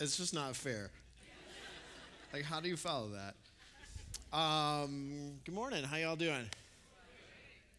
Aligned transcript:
It's 0.00 0.16
just 0.16 0.34
not 0.34 0.56
fair. 0.56 0.90
like, 2.32 2.42
how 2.42 2.60
do 2.60 2.68
you 2.68 2.76
follow 2.76 3.10
that? 3.10 4.36
Um, 4.36 5.34
good 5.44 5.54
morning. 5.54 5.84
How 5.84 5.96
y'all 5.96 6.16
doing? 6.16 6.48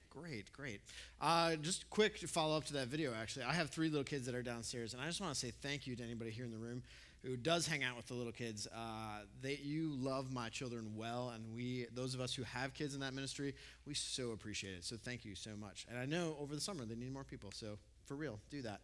Great, 0.09 0.51
great. 0.53 0.79
Uh, 1.19 1.57
just 1.57 1.89
quick 1.89 2.17
follow 2.19 2.55
up 2.55 2.63
to 2.65 2.73
that 2.73 2.87
video, 2.87 3.13
actually. 3.13 3.43
I 3.43 3.51
have 3.51 3.69
three 3.69 3.89
little 3.89 4.05
kids 4.05 4.25
that 4.27 4.35
are 4.35 4.41
downstairs, 4.41 4.93
and 4.93 5.01
I 5.01 5.07
just 5.07 5.19
want 5.19 5.33
to 5.33 5.39
say 5.39 5.51
thank 5.61 5.87
you 5.87 5.97
to 5.97 6.03
anybody 6.03 6.31
here 6.31 6.45
in 6.45 6.51
the 6.51 6.57
room 6.57 6.83
who 7.21 7.35
does 7.35 7.67
hang 7.67 7.83
out 7.83 7.97
with 7.97 8.07
the 8.07 8.13
little 8.13 8.31
kids. 8.31 8.65
Uh, 8.73 9.23
they, 9.41 9.59
you 9.61 9.89
love 9.99 10.31
my 10.31 10.47
children 10.47 10.93
well, 10.95 11.33
and 11.35 11.43
we, 11.53 11.87
those 11.93 12.13
of 12.13 12.21
us 12.21 12.33
who 12.33 12.43
have 12.43 12.73
kids 12.73 12.93
in 12.95 13.01
that 13.01 13.13
ministry, 13.13 13.53
we 13.85 13.93
so 13.93 14.31
appreciate 14.31 14.75
it. 14.75 14.85
So 14.85 14.95
thank 14.95 15.25
you 15.25 15.35
so 15.35 15.49
much. 15.59 15.85
And 15.89 15.99
I 15.99 16.05
know 16.05 16.37
over 16.39 16.55
the 16.55 16.61
summer 16.61 16.85
they 16.85 16.95
need 16.95 17.11
more 17.11 17.25
people, 17.25 17.51
so 17.53 17.77
for 18.05 18.15
real, 18.15 18.39
do 18.49 18.61
that. 18.61 18.79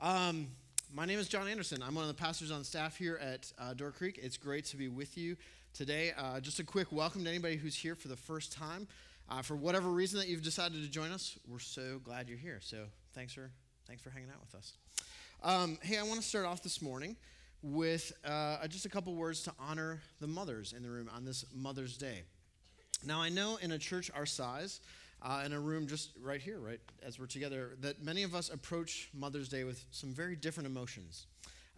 Um, 0.00 0.48
my 0.94 1.06
name 1.06 1.18
is 1.18 1.26
John 1.26 1.48
Anderson. 1.48 1.82
I'm 1.82 1.94
one 1.94 2.04
of 2.04 2.08
the 2.08 2.22
pastors 2.22 2.50
on 2.50 2.64
staff 2.64 2.96
here 2.96 3.18
at 3.22 3.50
uh, 3.58 3.72
Door 3.72 3.92
Creek. 3.92 4.20
It's 4.22 4.36
great 4.36 4.66
to 4.66 4.76
be 4.76 4.88
with 4.88 5.16
you 5.16 5.36
today. 5.72 6.12
Uh, 6.18 6.38
just 6.38 6.58
a 6.58 6.64
quick 6.64 6.92
welcome 6.92 7.24
to 7.24 7.30
anybody 7.30 7.56
who's 7.56 7.74
here 7.74 7.94
for 7.94 8.08
the 8.08 8.16
first 8.16 8.52
time. 8.52 8.86
Uh, 9.30 9.40
for 9.40 9.56
whatever 9.56 9.88
reason 9.88 10.18
that 10.18 10.28
you've 10.28 10.42
decided 10.42 10.82
to 10.82 10.88
join 10.90 11.10
us, 11.10 11.38
we're 11.48 11.58
so 11.60 11.98
glad 12.04 12.28
you're 12.28 12.36
here. 12.36 12.58
So 12.60 12.84
thanks 13.14 13.32
for 13.32 13.50
thanks 13.86 14.02
for 14.02 14.10
hanging 14.10 14.28
out 14.28 14.40
with 14.40 14.54
us. 14.54 14.74
Um, 15.42 15.78
hey, 15.82 15.96
I 15.96 16.02
want 16.02 16.20
to 16.20 16.26
start 16.26 16.44
off 16.44 16.62
this 16.62 16.82
morning 16.82 17.16
with 17.62 18.12
uh, 18.24 18.66
just 18.68 18.84
a 18.84 18.90
couple 18.90 19.14
words 19.14 19.42
to 19.44 19.52
honor 19.58 20.02
the 20.20 20.26
mothers 20.26 20.74
in 20.76 20.82
the 20.82 20.90
room 20.90 21.08
on 21.14 21.24
this 21.24 21.46
Mother's 21.54 21.96
Day. 21.96 22.22
Now, 23.04 23.20
I 23.20 23.30
know 23.30 23.56
in 23.62 23.72
a 23.72 23.78
church 23.78 24.10
our 24.14 24.26
size, 24.26 24.80
uh, 25.22 25.42
in 25.46 25.52
a 25.52 25.60
room 25.60 25.86
just 25.86 26.10
right 26.20 26.40
here, 26.40 26.58
right 26.58 26.80
as 27.02 27.18
we're 27.18 27.26
together, 27.26 27.76
that 27.80 28.02
many 28.02 28.22
of 28.22 28.34
us 28.34 28.50
approach 28.50 29.08
Mother's 29.14 29.48
Day 29.48 29.64
with 29.64 29.84
some 29.90 30.12
very 30.12 30.36
different 30.36 30.66
emotions. 30.66 31.26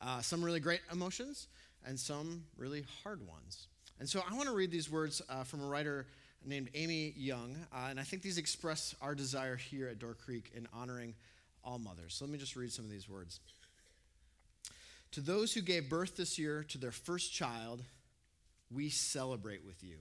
Uh, 0.02 0.20
some 0.20 0.44
really 0.44 0.60
great 0.60 0.80
emotions, 0.92 1.46
and 1.86 1.98
some 1.98 2.44
really 2.58 2.84
hard 3.02 3.26
ones. 3.26 3.68
And 3.98 4.08
so 4.08 4.22
I 4.28 4.34
want 4.34 4.48
to 4.48 4.54
read 4.54 4.70
these 4.70 4.90
words 4.90 5.22
uh, 5.28 5.44
from 5.44 5.62
a 5.62 5.66
writer 5.66 6.06
named 6.44 6.68
Amy 6.74 7.14
Young, 7.16 7.56
uh, 7.72 7.86
and 7.88 7.98
I 7.98 8.02
think 8.02 8.22
these 8.22 8.36
express 8.36 8.94
our 9.00 9.14
desire 9.14 9.56
here 9.56 9.88
at 9.88 9.98
Door 9.98 10.14
Creek 10.14 10.50
in 10.54 10.68
honoring 10.74 11.14
all 11.62 11.78
mothers. 11.78 12.14
So 12.14 12.24
let 12.24 12.32
me 12.32 12.38
just 12.38 12.56
read 12.56 12.72
some 12.72 12.84
of 12.84 12.90
these 12.90 13.08
words. 13.08 13.40
To 15.12 15.20
those 15.20 15.54
who 15.54 15.62
gave 15.62 15.88
birth 15.88 16.16
this 16.16 16.38
year 16.38 16.64
to 16.64 16.76
their 16.76 16.90
first 16.90 17.32
child, 17.32 17.82
we 18.70 18.90
celebrate 18.90 19.64
with 19.64 19.82
you. 19.82 19.96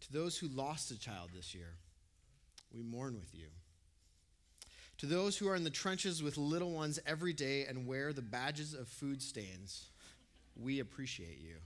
To 0.00 0.12
those 0.12 0.36
who 0.36 0.48
lost 0.48 0.90
a 0.90 0.98
child 0.98 1.30
this 1.34 1.54
year, 1.54 1.76
we 2.72 2.82
mourn 2.82 3.18
with 3.18 3.34
you. 3.34 3.46
To 4.98 5.06
those 5.06 5.36
who 5.36 5.48
are 5.48 5.56
in 5.56 5.64
the 5.64 5.70
trenches 5.70 6.22
with 6.22 6.38
little 6.38 6.72
ones 6.72 6.98
every 7.06 7.32
day 7.32 7.66
and 7.66 7.86
wear 7.86 8.12
the 8.12 8.22
badges 8.22 8.72
of 8.72 8.88
food 8.88 9.20
stains, 9.22 9.90
we 10.56 10.80
appreciate 10.80 11.38
you. 11.40 11.56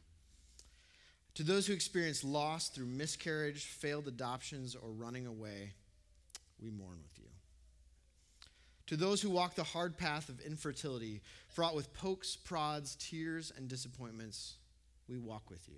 To 1.34 1.44
those 1.44 1.66
who 1.66 1.72
experience 1.72 2.24
loss 2.24 2.68
through 2.68 2.86
miscarriage, 2.86 3.66
failed 3.66 4.08
adoptions, 4.08 4.74
or 4.74 4.90
running 4.90 5.26
away, 5.26 5.72
we 6.60 6.70
mourn 6.70 6.98
with 7.00 7.18
you. 7.18 7.28
To 8.88 8.96
those 8.96 9.22
who 9.22 9.30
walk 9.30 9.54
the 9.54 9.62
hard 9.62 9.96
path 9.96 10.28
of 10.28 10.40
infertility, 10.40 11.22
fraught 11.46 11.76
with 11.76 11.94
pokes, 11.94 12.34
prods, 12.34 12.96
tears, 12.96 13.52
and 13.56 13.68
disappointments, 13.68 14.56
we 15.08 15.18
walk 15.18 15.48
with 15.48 15.68
you. 15.68 15.76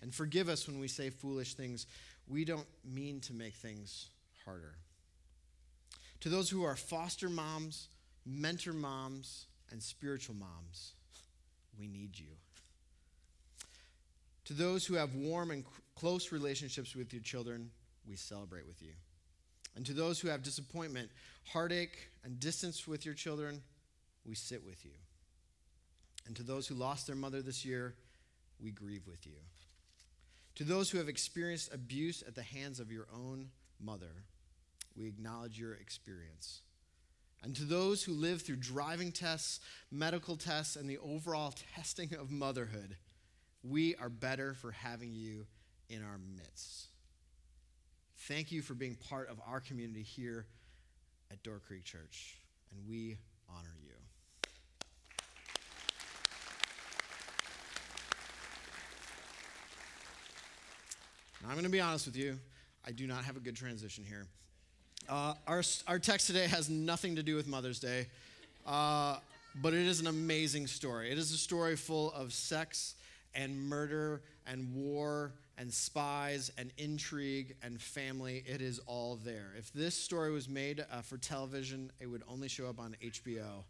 And 0.00 0.14
forgive 0.14 0.48
us 0.48 0.68
when 0.68 0.78
we 0.78 0.86
say 0.86 1.10
foolish 1.10 1.54
things. 1.54 1.86
We 2.28 2.44
don't 2.44 2.66
mean 2.84 3.20
to 3.22 3.32
make 3.32 3.54
things 3.54 4.10
harder. 4.44 4.74
To 6.20 6.28
those 6.28 6.50
who 6.50 6.64
are 6.64 6.76
foster 6.76 7.28
moms, 7.28 7.88
mentor 8.26 8.72
moms, 8.72 9.46
and 9.70 9.82
spiritual 9.82 10.34
moms, 10.34 10.92
we 11.78 11.86
need 11.86 12.18
you. 12.18 12.26
To 14.46 14.52
those 14.52 14.86
who 14.86 14.94
have 14.94 15.14
warm 15.14 15.50
and 15.50 15.64
close 15.94 16.32
relationships 16.32 16.96
with 16.96 17.12
your 17.12 17.22
children, 17.22 17.70
we 18.08 18.16
celebrate 18.16 18.66
with 18.66 18.82
you. 18.82 18.92
And 19.76 19.86
to 19.86 19.92
those 19.92 20.18
who 20.18 20.28
have 20.28 20.42
disappointment, 20.42 21.10
heartache, 21.44 22.08
and 22.24 22.40
distance 22.40 22.88
with 22.88 23.04
your 23.04 23.14
children, 23.14 23.62
we 24.24 24.34
sit 24.34 24.64
with 24.64 24.84
you. 24.84 24.92
And 26.26 26.34
to 26.36 26.42
those 26.42 26.66
who 26.66 26.74
lost 26.74 27.06
their 27.06 27.16
mother 27.16 27.42
this 27.42 27.64
year, 27.64 27.94
we 28.60 28.70
grieve 28.70 29.06
with 29.06 29.26
you. 29.26 29.36
To 30.58 30.64
those 30.64 30.90
who 30.90 30.98
have 30.98 31.08
experienced 31.08 31.72
abuse 31.72 32.24
at 32.26 32.34
the 32.34 32.42
hands 32.42 32.80
of 32.80 32.90
your 32.90 33.06
own 33.14 33.50
mother, 33.80 34.24
we 34.96 35.06
acknowledge 35.06 35.56
your 35.56 35.74
experience. 35.74 36.62
And 37.44 37.54
to 37.54 37.62
those 37.62 38.02
who 38.02 38.12
live 38.12 38.42
through 38.42 38.56
driving 38.56 39.12
tests, 39.12 39.60
medical 39.92 40.36
tests, 40.36 40.74
and 40.74 40.90
the 40.90 40.98
overall 40.98 41.54
testing 41.76 42.12
of 42.14 42.32
motherhood, 42.32 42.96
we 43.62 43.94
are 43.96 44.08
better 44.08 44.52
for 44.54 44.72
having 44.72 45.12
you 45.12 45.46
in 45.88 46.02
our 46.02 46.18
midst. 46.36 46.88
Thank 48.26 48.50
you 48.50 48.60
for 48.60 48.74
being 48.74 48.96
part 48.96 49.28
of 49.28 49.40
our 49.46 49.60
community 49.60 50.02
here 50.02 50.44
at 51.30 51.40
Door 51.44 51.60
Creek 51.68 51.84
Church, 51.84 52.36
and 52.72 52.80
we 52.88 53.16
honor 53.48 53.76
you. 53.80 53.97
Now, 61.42 61.48
I'm 61.50 61.54
going 61.54 61.64
to 61.64 61.70
be 61.70 61.80
honest 61.80 62.06
with 62.06 62.16
you. 62.16 62.38
I 62.86 62.90
do 62.90 63.06
not 63.06 63.24
have 63.24 63.36
a 63.36 63.40
good 63.40 63.54
transition 63.54 64.04
here. 64.04 64.26
Uh, 65.08 65.34
our, 65.46 65.62
our 65.86 65.98
text 65.98 66.26
today 66.26 66.46
has 66.46 66.68
nothing 66.68 67.16
to 67.16 67.22
do 67.22 67.36
with 67.36 67.46
Mother's 67.46 67.78
Day, 67.78 68.06
uh, 68.66 69.18
but 69.62 69.72
it 69.72 69.86
is 69.86 70.00
an 70.00 70.08
amazing 70.08 70.66
story. 70.66 71.10
It 71.10 71.18
is 71.18 71.32
a 71.32 71.36
story 71.36 71.76
full 71.76 72.12
of 72.12 72.32
sex 72.32 72.96
and 73.34 73.68
murder 73.68 74.22
and 74.46 74.74
war 74.74 75.32
and 75.58 75.72
spies 75.72 76.50
and 76.58 76.72
intrigue 76.76 77.54
and 77.62 77.80
family. 77.80 78.42
It 78.46 78.60
is 78.60 78.80
all 78.86 79.18
there. 79.24 79.52
If 79.56 79.72
this 79.72 79.94
story 79.94 80.32
was 80.32 80.48
made 80.48 80.84
uh, 80.90 81.02
for 81.02 81.18
television, 81.18 81.92
it 82.00 82.06
would 82.06 82.22
only 82.28 82.48
show 82.48 82.66
up 82.66 82.80
on 82.80 82.96
HBO. 83.02 83.62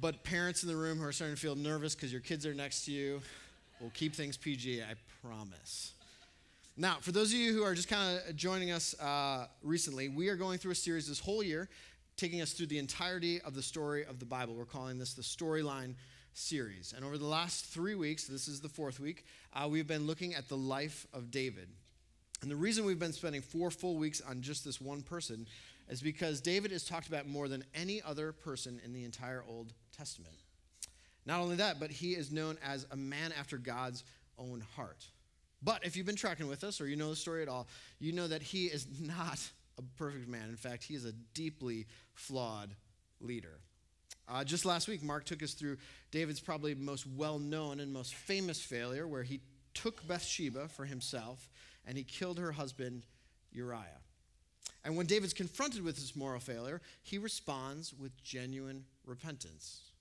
but 0.00 0.24
parents 0.24 0.62
in 0.62 0.68
the 0.68 0.76
room 0.76 0.98
who 0.98 1.04
are 1.04 1.12
starting 1.12 1.36
to 1.36 1.40
feel 1.40 1.54
nervous 1.54 1.94
because 1.94 2.10
your 2.10 2.20
kids 2.20 2.44
are 2.46 2.54
next 2.54 2.84
to 2.86 2.90
you, 2.90 3.22
will 3.82 3.90
keep 3.90 4.14
things 4.14 4.36
PG, 4.36 4.80
I 4.80 4.94
promise. 5.26 5.92
Now, 6.76 6.98
for 7.00 7.10
those 7.10 7.32
of 7.32 7.38
you 7.38 7.52
who 7.52 7.64
are 7.64 7.74
just 7.74 7.88
kind 7.88 8.20
of 8.26 8.36
joining 8.36 8.70
us 8.70 8.98
uh, 9.00 9.46
recently, 9.62 10.08
we 10.08 10.28
are 10.28 10.36
going 10.36 10.58
through 10.58 10.70
a 10.70 10.76
series 10.76 11.08
this 11.08 11.18
whole 11.18 11.42
year, 11.42 11.68
taking 12.16 12.40
us 12.40 12.52
through 12.52 12.66
the 12.66 12.78
entirety 12.78 13.40
of 13.40 13.54
the 13.54 13.62
story 13.62 14.04
of 14.06 14.20
the 14.20 14.24
Bible. 14.24 14.54
We're 14.54 14.64
calling 14.64 14.98
this 14.98 15.14
the 15.14 15.22
Storyline 15.22 15.94
series. 16.32 16.94
And 16.96 17.04
over 17.04 17.18
the 17.18 17.26
last 17.26 17.66
three 17.66 17.96
weeks, 17.96 18.24
this 18.24 18.46
is 18.48 18.60
the 18.60 18.68
fourth 18.68 19.00
week, 19.00 19.26
uh, 19.52 19.68
we've 19.68 19.86
been 19.86 20.06
looking 20.06 20.34
at 20.34 20.48
the 20.48 20.56
life 20.56 21.06
of 21.12 21.30
David. 21.30 21.68
And 22.40 22.50
the 22.50 22.56
reason 22.56 22.84
we've 22.84 22.98
been 22.98 23.12
spending 23.12 23.42
four 23.42 23.70
full 23.70 23.96
weeks 23.96 24.20
on 24.20 24.40
just 24.42 24.64
this 24.64 24.80
one 24.80 25.02
person 25.02 25.46
is 25.88 26.00
because 26.00 26.40
David 26.40 26.72
is 26.72 26.84
talked 26.84 27.08
about 27.08 27.26
more 27.26 27.48
than 27.48 27.64
any 27.74 28.00
other 28.00 28.32
person 28.32 28.80
in 28.84 28.92
the 28.92 29.04
entire 29.04 29.44
Old 29.46 29.72
Testament. 29.94 30.34
Not 31.26 31.40
only 31.40 31.56
that, 31.56 31.78
but 31.78 31.90
he 31.90 32.12
is 32.12 32.32
known 32.32 32.58
as 32.64 32.86
a 32.90 32.96
man 32.96 33.32
after 33.38 33.58
God's 33.58 34.04
own 34.38 34.64
heart. 34.76 35.06
But 35.62 35.84
if 35.84 35.96
you've 35.96 36.06
been 36.06 36.16
tracking 36.16 36.48
with 36.48 36.64
us 36.64 36.80
or 36.80 36.88
you 36.88 36.96
know 36.96 37.10
the 37.10 37.16
story 37.16 37.42
at 37.42 37.48
all, 37.48 37.68
you 38.00 38.12
know 38.12 38.26
that 38.26 38.42
he 38.42 38.66
is 38.66 38.86
not 39.00 39.38
a 39.78 39.82
perfect 39.96 40.28
man. 40.28 40.48
In 40.48 40.56
fact, 40.56 40.84
he 40.84 40.94
is 40.94 41.04
a 41.04 41.12
deeply 41.34 41.86
flawed 42.14 42.70
leader. 43.20 43.60
Uh, 44.28 44.44
just 44.44 44.64
last 44.64 44.88
week, 44.88 45.02
Mark 45.02 45.24
took 45.24 45.42
us 45.42 45.52
through 45.52 45.76
David's 46.10 46.40
probably 46.40 46.74
most 46.74 47.06
well 47.06 47.38
known 47.38 47.80
and 47.80 47.92
most 47.92 48.14
famous 48.14 48.60
failure, 48.60 49.06
where 49.06 49.22
he 49.22 49.40
took 49.74 50.06
Bathsheba 50.06 50.68
for 50.68 50.84
himself 50.84 51.48
and 51.86 51.96
he 51.96 52.04
killed 52.04 52.38
her 52.38 52.52
husband, 52.52 53.04
Uriah. 53.50 54.00
And 54.84 54.96
when 54.96 55.06
David's 55.06 55.32
confronted 55.32 55.82
with 55.82 55.96
this 55.96 56.16
moral 56.16 56.40
failure, 56.40 56.80
he 57.02 57.18
responds 57.18 57.94
with 57.94 58.22
genuine 58.22 58.84
repentance. 59.04 59.91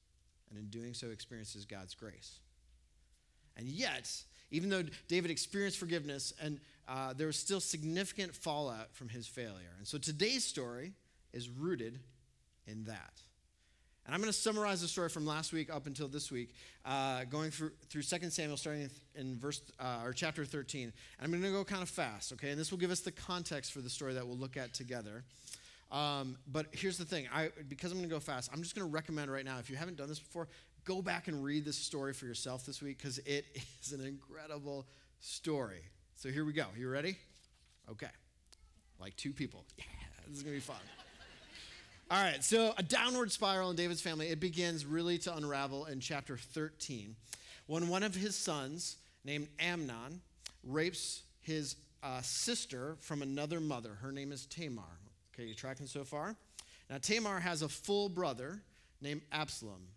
And 0.51 0.59
in 0.59 0.67
doing 0.67 0.93
so, 0.93 1.07
experiences 1.07 1.65
God's 1.65 1.95
grace. 1.95 2.39
And 3.57 3.67
yet, 3.67 4.11
even 4.51 4.69
though 4.69 4.83
David 5.07 5.31
experienced 5.31 5.77
forgiveness, 5.77 6.33
and 6.41 6.59
uh, 6.87 7.13
there 7.13 7.27
was 7.27 7.37
still 7.37 7.59
significant 7.59 8.35
fallout 8.35 8.93
from 8.93 9.09
his 9.09 9.27
failure. 9.27 9.75
And 9.77 9.87
so 9.87 9.97
today's 9.97 10.43
story 10.43 10.93
is 11.33 11.49
rooted 11.49 11.99
in 12.67 12.83
that. 12.85 13.21
And 14.05 14.15
I'm 14.15 14.21
going 14.21 14.31
to 14.33 14.37
summarize 14.37 14.81
the 14.81 14.87
story 14.87 15.09
from 15.09 15.25
last 15.27 15.53
week 15.53 15.73
up 15.73 15.85
until 15.85 16.07
this 16.07 16.31
week, 16.31 16.55
uh, 16.85 17.23
going 17.25 17.51
through, 17.51 17.71
through 17.87 18.01
2 18.01 18.29
Samuel, 18.29 18.57
starting 18.57 18.89
in 19.15 19.37
verse 19.37 19.61
uh, 19.79 20.01
or 20.03 20.11
chapter 20.11 20.43
13. 20.43 20.83
And 20.83 20.93
I'm 21.21 21.29
going 21.29 21.43
to 21.43 21.51
go 21.51 21.63
kind 21.63 21.83
of 21.83 21.89
fast, 21.89 22.33
okay? 22.33 22.49
And 22.49 22.59
this 22.59 22.71
will 22.71 22.79
give 22.79 22.91
us 22.91 23.01
the 23.01 23.11
context 23.11 23.71
for 23.71 23.79
the 23.79 23.89
story 23.89 24.15
that 24.15 24.25
we'll 24.25 24.37
look 24.37 24.57
at 24.57 24.73
together. 24.73 25.23
Um, 25.91 26.37
but 26.47 26.67
here's 26.71 26.97
the 26.97 27.05
thing 27.05 27.27
I, 27.33 27.49
because 27.67 27.91
I'm 27.91 27.97
going 27.97 28.09
to 28.09 28.15
go 28.15 28.19
fast, 28.19 28.49
I'm 28.53 28.61
just 28.61 28.75
going 28.75 28.87
to 28.87 28.91
recommend 28.91 29.31
right 29.31 29.43
now, 29.43 29.59
if 29.59 29.69
you 29.69 29.75
haven't 29.75 29.97
done 29.97 30.07
this 30.07 30.19
before, 30.19 30.47
go 30.85 31.01
back 31.01 31.27
and 31.27 31.43
read 31.43 31.65
this 31.65 31.77
story 31.77 32.13
for 32.13 32.25
yourself 32.25 32.65
this 32.65 32.81
week 32.81 32.97
because 32.97 33.17
it 33.19 33.45
is 33.83 33.91
an 33.91 34.05
incredible 34.05 34.87
story. 35.19 35.81
So 36.15 36.29
here 36.29 36.45
we 36.45 36.53
go. 36.53 36.65
You 36.77 36.89
ready? 36.89 37.17
Okay. 37.89 38.07
Like 38.99 39.15
two 39.15 39.33
people. 39.33 39.65
Yeah, 39.77 39.85
this 40.27 40.37
is 40.37 40.43
going 40.43 40.55
to 40.55 40.61
be 40.61 40.65
fun. 40.65 40.77
All 42.11 42.21
right, 42.21 42.43
so 42.43 42.73
a 42.77 42.83
downward 42.83 43.31
spiral 43.31 43.69
in 43.69 43.75
David's 43.75 44.01
family, 44.01 44.27
it 44.27 44.39
begins 44.39 44.85
really 44.85 45.17
to 45.19 45.35
unravel 45.35 45.85
in 45.85 46.01
chapter 46.01 46.37
13 46.37 47.15
when 47.67 47.87
one 47.87 48.03
of 48.03 48.15
his 48.15 48.35
sons, 48.35 48.97
named 49.23 49.47
Amnon, 49.59 50.21
rapes 50.63 51.23
his 51.39 51.77
uh, 52.03 52.21
sister 52.21 52.97
from 52.99 53.21
another 53.21 53.59
mother. 53.59 53.97
Her 54.01 54.11
name 54.11 54.31
is 54.33 54.45
Tamar. 54.45 54.83
Okay, 55.41 55.49
you 55.49 55.55
tracking 55.55 55.87
so 55.87 56.03
far? 56.03 56.35
Now, 56.87 56.97
Tamar 56.99 57.39
has 57.39 57.63
a 57.63 57.69
full 57.69 58.09
brother 58.09 58.61
named 59.01 59.21
Absalom. 59.31 59.87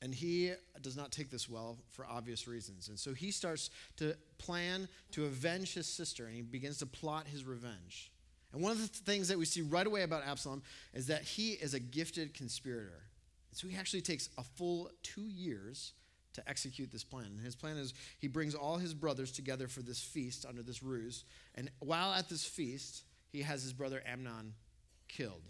And 0.00 0.14
he 0.14 0.52
does 0.80 0.96
not 0.96 1.10
take 1.10 1.28
this 1.28 1.48
well 1.48 1.76
for 1.90 2.06
obvious 2.06 2.46
reasons. 2.46 2.88
And 2.88 2.96
so 2.96 3.12
he 3.14 3.32
starts 3.32 3.70
to 3.96 4.14
plan 4.38 4.86
to 5.10 5.24
avenge 5.24 5.74
his 5.74 5.88
sister, 5.88 6.26
and 6.26 6.36
he 6.36 6.42
begins 6.42 6.78
to 6.78 6.86
plot 6.86 7.26
his 7.26 7.44
revenge. 7.44 8.12
And 8.52 8.62
one 8.62 8.70
of 8.70 8.80
the 8.80 8.86
things 8.86 9.26
that 9.26 9.38
we 9.38 9.44
see 9.44 9.62
right 9.62 9.86
away 9.86 10.04
about 10.04 10.24
Absalom 10.24 10.62
is 10.94 11.08
that 11.08 11.22
he 11.22 11.54
is 11.54 11.74
a 11.74 11.80
gifted 11.80 12.32
conspirator. 12.32 13.02
So 13.50 13.66
he 13.66 13.76
actually 13.76 14.02
takes 14.02 14.28
a 14.38 14.44
full 14.44 14.88
two 15.02 15.26
years 15.28 15.94
to 16.34 16.48
execute 16.48 16.92
this 16.92 17.02
plan. 17.02 17.26
And 17.26 17.40
his 17.40 17.56
plan 17.56 17.76
is 17.76 17.92
he 18.20 18.28
brings 18.28 18.54
all 18.54 18.76
his 18.76 18.94
brothers 18.94 19.32
together 19.32 19.66
for 19.66 19.82
this 19.82 20.00
feast 20.00 20.46
under 20.46 20.62
this 20.62 20.80
ruse. 20.80 21.24
And 21.56 21.72
while 21.80 22.12
at 22.12 22.28
this 22.28 22.44
feast, 22.44 23.02
he 23.30 23.42
has 23.42 23.62
his 23.62 23.72
brother 23.72 24.02
Amnon 24.06 24.54
killed. 25.08 25.42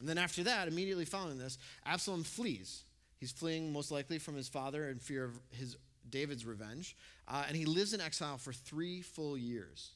And 0.00 0.08
then 0.08 0.18
after 0.18 0.42
that, 0.44 0.68
immediately 0.68 1.04
following 1.04 1.38
this, 1.38 1.58
Absalom 1.86 2.24
flees. 2.24 2.82
He's 3.18 3.30
fleeing 3.30 3.72
most 3.72 3.90
likely 3.90 4.18
from 4.18 4.34
his 4.34 4.48
father 4.48 4.88
in 4.88 4.98
fear 4.98 5.24
of 5.24 5.38
his 5.50 5.76
David's 6.10 6.44
revenge. 6.44 6.96
Uh, 7.28 7.44
and 7.46 7.56
he 7.56 7.64
lives 7.64 7.94
in 7.94 8.00
exile 8.00 8.36
for 8.36 8.52
three 8.52 9.00
full 9.00 9.38
years. 9.38 9.92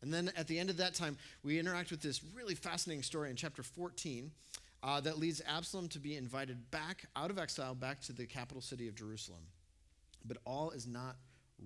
And 0.00 0.12
then 0.12 0.32
at 0.36 0.48
the 0.48 0.58
end 0.58 0.70
of 0.70 0.78
that 0.78 0.94
time, 0.94 1.16
we 1.44 1.58
interact 1.58 1.90
with 1.90 2.00
this 2.00 2.22
really 2.34 2.54
fascinating 2.54 3.02
story 3.02 3.30
in 3.30 3.36
chapter 3.36 3.62
14 3.62 4.30
uh, 4.82 5.00
that 5.00 5.18
leads 5.18 5.40
Absalom 5.46 5.88
to 5.88 6.00
be 6.00 6.16
invited 6.16 6.70
back 6.70 7.04
out 7.14 7.30
of 7.30 7.38
exile, 7.38 7.74
back 7.74 8.00
to 8.02 8.12
the 8.12 8.26
capital 8.26 8.60
city 8.60 8.88
of 8.88 8.94
Jerusalem. 8.94 9.42
But 10.24 10.38
all 10.44 10.70
is 10.70 10.86
not 10.86 11.16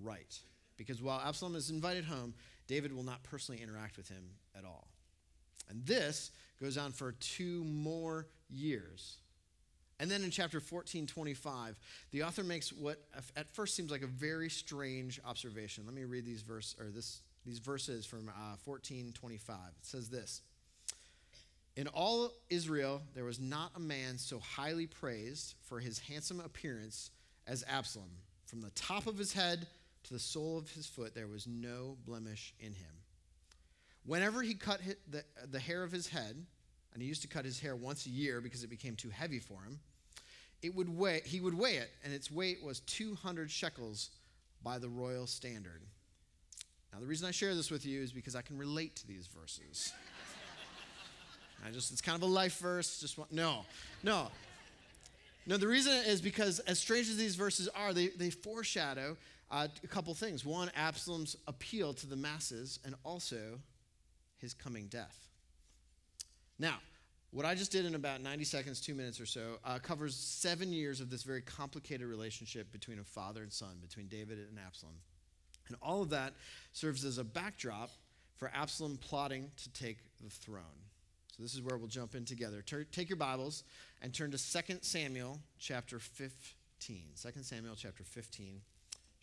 right. 0.03 0.37
Because 0.77 1.01
while 1.01 1.21
Absalom 1.25 1.55
is 1.55 1.71
invited 1.71 2.05
home, 2.05 2.35
David 2.67 2.93
will 2.93 3.03
not 3.03 3.23
personally 3.23 3.61
interact 3.61 3.97
with 3.97 4.09
him 4.09 4.23
at 4.57 4.65
all. 4.65 4.87
And 5.69 5.85
this 5.85 6.31
goes 6.61 6.77
on 6.77 6.91
for 6.91 7.13
two 7.13 7.63
more 7.63 8.27
years. 8.49 9.17
And 9.99 10.11
then 10.11 10.23
in 10.23 10.29
chapter 10.29 10.59
14, 10.59 11.07
25, 11.07 11.77
the 12.11 12.23
author 12.23 12.43
makes 12.43 12.71
what 12.71 12.99
at 13.35 13.49
first 13.49 13.75
seems 13.75 13.89
like 13.89 14.03
a 14.03 14.07
very 14.07 14.49
strange 14.49 15.19
observation. 15.25 15.85
Let 15.85 15.95
me 15.95 16.03
read 16.03 16.25
these 16.25 16.41
verse 16.41 16.75
or 16.79 16.87
this 16.87 17.21
these 17.45 17.59
verses 17.59 18.05
from 18.05 18.29
uh, 18.29 18.57
14 18.63 19.13
25. 19.13 19.55
It 19.57 19.85
says 19.85 20.09
this 20.09 20.41
In 21.75 21.87
all 21.87 22.31
Israel, 22.49 23.01
there 23.15 23.23
was 23.23 23.39
not 23.39 23.71
a 23.75 23.79
man 23.79 24.17
so 24.17 24.39
highly 24.39 24.85
praised 24.85 25.55
for 25.63 25.79
his 25.79 25.97
handsome 25.97 26.39
appearance 26.41 27.09
as 27.47 27.63
Absalom. 27.67 28.09
From 28.45 28.61
the 28.61 28.69
top 28.71 29.07
of 29.07 29.17
his 29.17 29.33
head 29.33 29.67
to 30.07 30.13
the 30.13 30.19
sole 30.19 30.57
of 30.57 30.69
his 30.71 30.85
foot, 30.85 31.13
there 31.13 31.27
was 31.27 31.47
no 31.47 31.97
blemish 32.05 32.53
in 32.59 32.73
him. 32.73 33.03
Whenever 34.05 34.41
he 34.41 34.53
cut 34.53 34.79
the, 35.09 35.23
the 35.51 35.59
hair 35.59 35.83
of 35.83 35.91
his 35.91 36.07
head, 36.07 36.45
and 36.93 37.01
he 37.01 37.07
used 37.07 37.21
to 37.21 37.27
cut 37.27 37.45
his 37.45 37.59
hair 37.59 37.75
once 37.75 38.05
a 38.05 38.09
year 38.09 38.39
because 38.41 38.63
it 38.63 38.69
became 38.69 38.95
too 38.95 39.09
heavy 39.09 39.39
for 39.39 39.61
him, 39.63 39.79
it 40.61 40.73
would 40.73 40.89
weigh, 40.89 41.21
he 41.25 41.39
would 41.39 41.53
weigh 41.53 41.75
it, 41.75 41.91
and 42.03 42.13
its 42.13 42.31
weight 42.31 42.63
was 42.63 42.79
200 42.81 43.51
shekels 43.51 44.09
by 44.63 44.79
the 44.79 44.89
royal 44.89 45.27
standard. 45.27 45.81
Now, 46.93 46.99
the 46.99 47.05
reason 47.05 47.27
I 47.27 47.31
share 47.31 47.53
this 47.53 47.69
with 47.69 47.85
you 47.85 48.01
is 48.01 48.11
because 48.11 48.35
I 48.35 48.41
can 48.41 48.57
relate 48.57 48.95
to 48.97 49.07
these 49.07 49.27
verses. 49.27 49.93
I 51.65 51.71
just, 51.71 51.91
it's 51.91 52.01
kind 52.01 52.15
of 52.15 52.21
a 52.27 52.31
life 52.31 52.57
verse. 52.59 52.99
Just 52.99 53.17
want, 53.17 53.31
no, 53.31 53.65
no. 54.03 54.29
No, 55.45 55.57
the 55.57 55.67
reason 55.67 55.93
is 56.05 56.21
because 56.21 56.59
as 56.59 56.79
strange 56.79 57.09
as 57.09 57.17
these 57.17 57.35
verses 57.35 57.69
are, 57.75 57.93
they, 57.93 58.07
they 58.07 58.29
foreshadow 58.29 59.17
uh, 59.49 59.67
a 59.83 59.87
couple 59.87 60.13
things. 60.13 60.45
One, 60.45 60.71
Absalom's 60.75 61.37
appeal 61.47 61.93
to 61.93 62.07
the 62.07 62.15
masses, 62.15 62.79
and 62.85 62.95
also 63.03 63.59
his 64.37 64.53
coming 64.53 64.87
death. 64.87 65.27
Now, 66.59 66.77
what 67.31 67.45
I 67.45 67.55
just 67.55 67.71
did 67.71 67.85
in 67.85 67.95
about 67.95 68.21
90 68.21 68.43
seconds, 68.45 68.81
two 68.81 68.95
minutes 68.95 69.19
or 69.19 69.25
so, 69.25 69.59
uh, 69.65 69.79
covers 69.79 70.15
seven 70.15 70.71
years 70.71 71.01
of 71.01 71.09
this 71.09 71.23
very 71.23 71.41
complicated 71.41 72.07
relationship 72.07 72.71
between 72.71 72.99
a 72.99 73.03
father 73.03 73.43
and 73.43 73.51
son, 73.51 73.77
between 73.81 74.07
David 74.07 74.39
and 74.49 74.57
Absalom. 74.65 74.95
And 75.67 75.77
all 75.81 76.01
of 76.01 76.09
that 76.11 76.33
serves 76.71 77.03
as 77.03 77.17
a 77.17 77.23
backdrop 77.23 77.91
for 78.37 78.49
Absalom 78.53 78.97
plotting 78.97 79.51
to 79.57 79.69
take 79.73 79.97
the 80.23 80.29
throne. 80.29 80.63
So 81.35 81.43
this 81.43 81.53
is 81.53 81.61
where 81.61 81.77
we'll 81.77 81.87
jump 81.87 82.15
in 82.15 82.25
together. 82.25 82.63
take 82.91 83.09
your 83.09 83.17
Bibles 83.17 83.63
and 84.01 84.13
turn 84.13 84.31
to 84.31 84.37
2 84.37 84.79
Samuel 84.81 85.39
chapter 85.59 85.99
15. 85.99 87.01
2 87.21 87.29
Samuel 87.43 87.75
chapter 87.75 88.03
15 88.03 88.61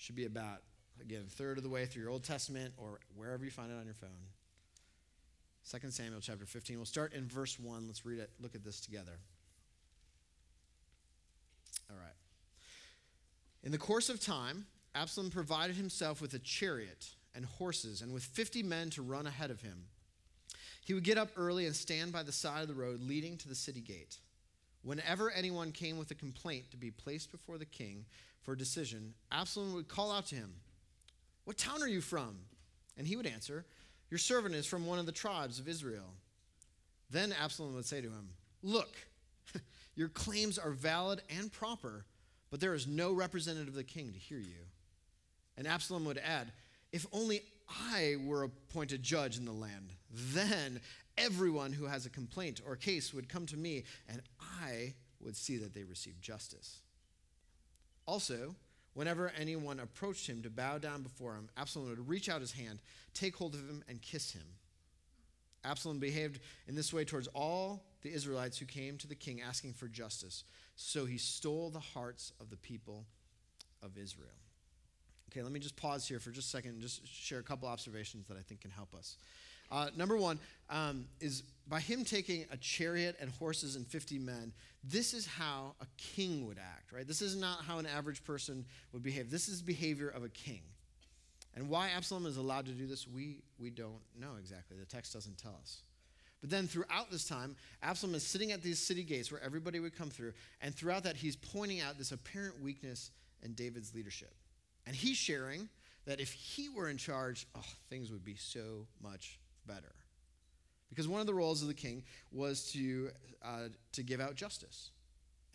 should 0.04 0.16
be 0.16 0.26
about, 0.26 0.58
again, 1.00 1.22
a 1.26 1.30
third 1.30 1.56
of 1.56 1.62
the 1.62 1.70
way 1.70 1.86
through 1.86 2.02
your 2.02 2.10
Old 2.10 2.24
Testament 2.24 2.74
or 2.76 3.00
wherever 3.16 3.42
you 3.42 3.50
find 3.50 3.72
it 3.72 3.78
on 3.78 3.86
your 3.86 3.94
phone. 3.94 4.10
2 5.70 5.90
Samuel 5.90 6.20
chapter 6.20 6.44
15. 6.44 6.76
We'll 6.76 6.84
start 6.84 7.14
in 7.14 7.26
verse 7.26 7.58
1. 7.58 7.86
Let's 7.86 8.04
read 8.04 8.18
it, 8.18 8.28
look 8.38 8.54
at 8.54 8.62
this 8.62 8.80
together. 8.80 9.18
All 11.90 11.96
right. 11.96 12.12
In 13.62 13.72
the 13.72 13.78
course 13.78 14.10
of 14.10 14.20
time, 14.20 14.66
Absalom 14.94 15.30
provided 15.30 15.76
himself 15.76 16.20
with 16.20 16.34
a 16.34 16.38
chariot 16.38 17.06
and 17.34 17.46
horses 17.46 18.02
and 18.02 18.12
with 18.12 18.24
50 18.24 18.62
men 18.62 18.90
to 18.90 19.02
run 19.02 19.26
ahead 19.26 19.50
of 19.50 19.62
him. 19.62 19.86
He 20.84 20.92
would 20.92 21.02
get 21.02 21.16
up 21.16 21.30
early 21.34 21.64
and 21.64 21.74
stand 21.74 22.12
by 22.12 22.24
the 22.24 22.30
side 22.30 22.60
of 22.60 22.68
the 22.68 22.74
road 22.74 23.00
leading 23.00 23.38
to 23.38 23.48
the 23.48 23.54
city 23.54 23.80
gate. 23.80 24.18
Whenever 24.82 25.30
anyone 25.30 25.72
came 25.72 25.96
with 25.96 26.10
a 26.10 26.14
complaint 26.14 26.70
to 26.72 26.76
be 26.76 26.90
placed 26.90 27.32
before 27.32 27.56
the 27.56 27.64
king 27.64 28.04
for 28.44 28.52
a 28.52 28.58
decision, 28.58 29.14
Absalom 29.32 29.74
would 29.74 29.88
call 29.88 30.12
out 30.12 30.26
to 30.26 30.34
him, 30.34 30.52
What 31.44 31.58
town 31.58 31.82
are 31.82 31.88
you 31.88 32.00
from? 32.00 32.36
And 32.96 33.06
he 33.06 33.16
would 33.16 33.26
answer, 33.26 33.64
Your 34.10 34.18
servant 34.18 34.54
is 34.54 34.66
from 34.66 34.86
one 34.86 34.98
of 34.98 35.06
the 35.06 35.12
tribes 35.12 35.58
of 35.58 35.66
Israel. 35.66 36.14
Then 37.10 37.32
Absalom 37.32 37.74
would 37.74 37.86
say 37.86 38.00
to 38.00 38.08
him, 38.08 38.28
Look, 38.62 38.94
your 39.96 40.08
claims 40.08 40.58
are 40.58 40.70
valid 40.70 41.22
and 41.36 41.50
proper, 41.50 42.04
but 42.50 42.60
there 42.60 42.74
is 42.74 42.86
no 42.86 43.12
representative 43.12 43.68
of 43.68 43.74
the 43.74 43.82
king 43.82 44.12
to 44.12 44.18
hear 44.18 44.38
you. 44.38 44.66
And 45.56 45.66
Absalom 45.66 46.04
would 46.04 46.18
add, 46.18 46.52
If 46.92 47.06
only 47.12 47.42
I 47.90 48.16
were 48.24 48.44
appointed 48.44 49.02
judge 49.02 49.38
in 49.38 49.46
the 49.46 49.52
land, 49.52 49.90
then 50.10 50.80
everyone 51.16 51.72
who 51.72 51.86
has 51.86 52.04
a 52.04 52.10
complaint 52.10 52.60
or 52.66 52.76
case 52.76 53.14
would 53.14 53.28
come 53.28 53.46
to 53.46 53.56
me, 53.56 53.84
and 54.08 54.20
I 54.62 54.94
would 55.20 55.36
see 55.36 55.56
that 55.58 55.72
they 55.72 55.84
receive 55.84 56.20
justice. 56.20 56.80
Also, 58.06 58.54
whenever 58.94 59.32
anyone 59.38 59.80
approached 59.80 60.26
him 60.26 60.42
to 60.42 60.50
bow 60.50 60.78
down 60.78 61.02
before 61.02 61.34
him, 61.34 61.48
Absalom 61.56 61.88
would 61.88 62.08
reach 62.08 62.28
out 62.28 62.40
his 62.40 62.52
hand, 62.52 62.80
take 63.12 63.36
hold 63.36 63.54
of 63.54 63.60
him, 63.60 63.82
and 63.88 64.00
kiss 64.00 64.32
him. 64.32 64.44
Absalom 65.64 65.98
behaved 65.98 66.40
in 66.68 66.74
this 66.74 66.92
way 66.92 67.04
towards 67.04 67.26
all 67.28 67.84
the 68.02 68.12
Israelites 68.12 68.58
who 68.58 68.66
came 68.66 68.98
to 68.98 69.06
the 69.06 69.14
king 69.14 69.40
asking 69.40 69.72
for 69.72 69.88
justice. 69.88 70.44
So 70.76 71.06
he 71.06 71.16
stole 71.16 71.70
the 71.70 71.80
hearts 71.80 72.32
of 72.40 72.50
the 72.50 72.56
people 72.56 73.06
of 73.82 73.96
Israel. 73.96 74.28
Okay, 75.30 75.42
let 75.42 75.52
me 75.52 75.60
just 75.60 75.76
pause 75.76 76.06
here 76.06 76.20
for 76.20 76.30
just 76.30 76.48
a 76.48 76.50
second 76.50 76.72
and 76.72 76.82
just 76.82 77.06
share 77.08 77.38
a 77.38 77.42
couple 77.42 77.68
observations 77.68 78.26
that 78.28 78.36
I 78.36 78.42
think 78.42 78.60
can 78.60 78.70
help 78.70 78.94
us. 78.94 79.16
Uh, 79.70 79.88
number 79.96 80.16
one 80.16 80.38
um, 80.70 81.06
is 81.20 81.42
by 81.68 81.80
him 81.80 82.04
taking 82.04 82.44
a 82.50 82.56
chariot 82.56 83.16
and 83.20 83.30
horses 83.30 83.76
and 83.76 83.86
50 83.86 84.18
men, 84.18 84.52
this 84.82 85.14
is 85.14 85.26
how 85.26 85.74
a 85.80 85.86
king 85.96 86.46
would 86.46 86.58
act, 86.58 86.92
right? 86.92 87.06
This 87.06 87.22
is 87.22 87.36
not 87.36 87.64
how 87.64 87.78
an 87.78 87.86
average 87.86 88.22
person 88.24 88.64
would 88.92 89.02
behave. 89.02 89.30
This 89.30 89.48
is 89.48 89.62
behavior 89.62 90.08
of 90.08 90.24
a 90.24 90.28
king. 90.28 90.60
And 91.54 91.68
why 91.68 91.90
Absalom 91.90 92.26
is 92.26 92.36
allowed 92.36 92.66
to 92.66 92.72
do 92.72 92.86
this, 92.86 93.06
we, 93.08 93.42
we 93.58 93.70
don't 93.70 94.00
know 94.18 94.32
exactly. 94.38 94.76
The 94.76 94.84
text 94.84 95.12
doesn't 95.12 95.38
tell 95.38 95.56
us. 95.60 95.82
But 96.40 96.50
then 96.50 96.66
throughout 96.66 97.10
this 97.10 97.24
time, 97.24 97.56
Absalom 97.82 98.14
is 98.14 98.22
sitting 98.22 98.52
at 98.52 98.62
these 98.62 98.78
city 98.78 99.02
gates 99.02 99.32
where 99.32 99.42
everybody 99.42 99.80
would 99.80 99.96
come 99.96 100.10
through. 100.10 100.32
And 100.60 100.74
throughout 100.74 101.04
that, 101.04 101.16
he's 101.16 101.36
pointing 101.36 101.80
out 101.80 101.96
this 101.96 102.12
apparent 102.12 102.60
weakness 102.60 103.10
in 103.42 103.54
David's 103.54 103.94
leadership. 103.94 104.34
And 104.86 104.94
he's 104.94 105.16
sharing 105.16 105.68
that 106.04 106.20
if 106.20 106.32
he 106.32 106.68
were 106.68 106.90
in 106.90 106.98
charge, 106.98 107.46
oh, 107.54 107.64
things 107.88 108.10
would 108.10 108.24
be 108.24 108.36
so 108.36 108.86
much 109.02 109.38
better. 109.66 109.94
Because 110.88 111.08
one 111.08 111.20
of 111.20 111.26
the 111.26 111.34
roles 111.34 111.62
of 111.62 111.68
the 111.68 111.74
king 111.74 112.04
was 112.30 112.70
to, 112.72 113.10
uh, 113.44 113.68
to 113.92 114.02
give 114.02 114.20
out 114.20 114.34
justice. 114.36 114.90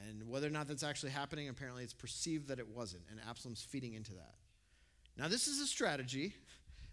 And 0.07 0.27
whether 0.29 0.47
or 0.47 0.51
not 0.51 0.67
that's 0.67 0.83
actually 0.83 1.11
happening, 1.11 1.49
apparently 1.49 1.83
it's 1.83 1.93
perceived 1.93 2.47
that 2.47 2.59
it 2.59 2.67
wasn't. 2.67 3.03
And 3.09 3.19
Absalom's 3.27 3.61
feeding 3.61 3.93
into 3.93 4.13
that. 4.13 4.35
Now, 5.17 5.27
this 5.27 5.47
is 5.47 5.59
a 5.59 5.67
strategy 5.67 6.33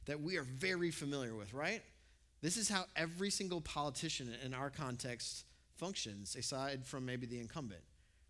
that 0.07 0.21
we 0.21 0.37
are 0.37 0.43
very 0.43 0.91
familiar 0.91 1.35
with, 1.35 1.55
right? 1.55 1.83
This 2.43 2.57
is 2.57 2.69
how 2.69 2.85
every 2.97 3.31
single 3.31 3.61
politician 3.61 4.33
in 4.45 4.55
our 4.55 4.71
context 4.71 5.45
functions, 5.77 6.37
aside 6.37 6.85
from 6.85 7.05
maybe 7.07 7.27
the 7.27 7.39
incumbent, 7.39 7.83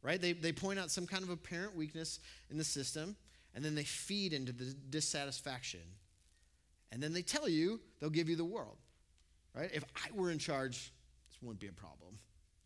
right? 0.02 0.20
They, 0.20 0.32
they 0.32 0.52
point 0.52 0.78
out 0.78 0.90
some 0.90 1.06
kind 1.06 1.22
of 1.22 1.30
apparent 1.30 1.76
weakness 1.76 2.20
in 2.50 2.58
the 2.58 2.64
system, 2.64 3.16
and 3.54 3.64
then 3.64 3.74
they 3.74 3.84
feed 3.84 4.32
into 4.32 4.52
the 4.52 4.74
dissatisfaction. 4.90 5.80
And 6.92 7.02
then 7.02 7.12
they 7.12 7.22
tell 7.22 7.48
you 7.48 7.80
they'll 8.00 8.10
give 8.10 8.28
you 8.28 8.36
the 8.36 8.44
world. 8.44 8.76
Right? 9.54 9.70
If 9.72 9.84
I 9.96 10.10
were 10.12 10.30
in 10.30 10.38
charge, 10.38 10.92
This 11.36 11.42
wouldn't 11.42 11.60
be 11.60 11.68
a 11.68 11.72
problem. 11.72 12.18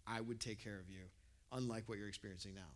I 0.06 0.20
would 0.20 0.40
take 0.40 0.62
care 0.62 0.78
of 0.78 0.88
you, 0.88 1.02
unlike 1.52 1.88
what 1.88 1.98
you're 1.98 2.08
experiencing 2.08 2.54
now. 2.54 2.72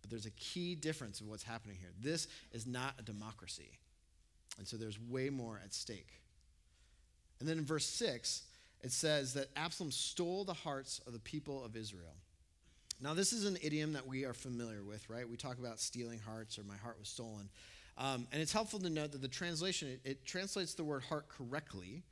But 0.00 0.10
there's 0.10 0.26
a 0.26 0.30
key 0.30 0.74
difference 0.74 1.20
of 1.20 1.28
what's 1.28 1.42
happening 1.42 1.76
here. 1.80 1.90
This 2.00 2.28
is 2.52 2.66
not 2.66 2.94
a 2.98 3.02
democracy. 3.02 3.70
And 4.58 4.66
so 4.66 4.76
there's 4.76 4.98
way 5.00 5.30
more 5.30 5.60
at 5.62 5.72
stake. 5.72 6.20
And 7.40 7.48
then 7.48 7.58
in 7.58 7.64
verse 7.64 7.86
6, 7.86 8.42
it 8.82 8.92
says 8.92 9.34
that 9.34 9.48
Absalom 9.56 9.90
stole 9.90 10.44
the 10.44 10.54
hearts 10.54 11.00
of 11.06 11.12
the 11.12 11.18
people 11.18 11.64
of 11.64 11.76
Israel. 11.76 12.14
Now, 13.00 13.14
this 13.14 13.32
is 13.32 13.44
an 13.44 13.56
idiom 13.62 13.92
that 13.92 14.06
we 14.06 14.24
are 14.24 14.34
familiar 14.34 14.82
with, 14.82 15.08
right? 15.08 15.28
We 15.28 15.36
talk 15.36 15.58
about 15.58 15.78
stealing 15.78 16.18
hearts 16.18 16.58
or 16.58 16.64
my 16.64 16.76
heart 16.76 16.98
was 16.98 17.08
stolen. 17.08 17.48
Um, 17.98 18.28
and 18.30 18.40
it's 18.40 18.52
helpful 18.52 18.78
to 18.78 18.90
note 18.90 19.10
that 19.12 19.22
the 19.22 19.28
translation, 19.28 19.88
it, 19.88 20.00
it 20.04 20.24
translates 20.24 20.74
the 20.74 20.84
word 20.84 21.02
heart 21.02 21.28
correctly, 21.28 22.04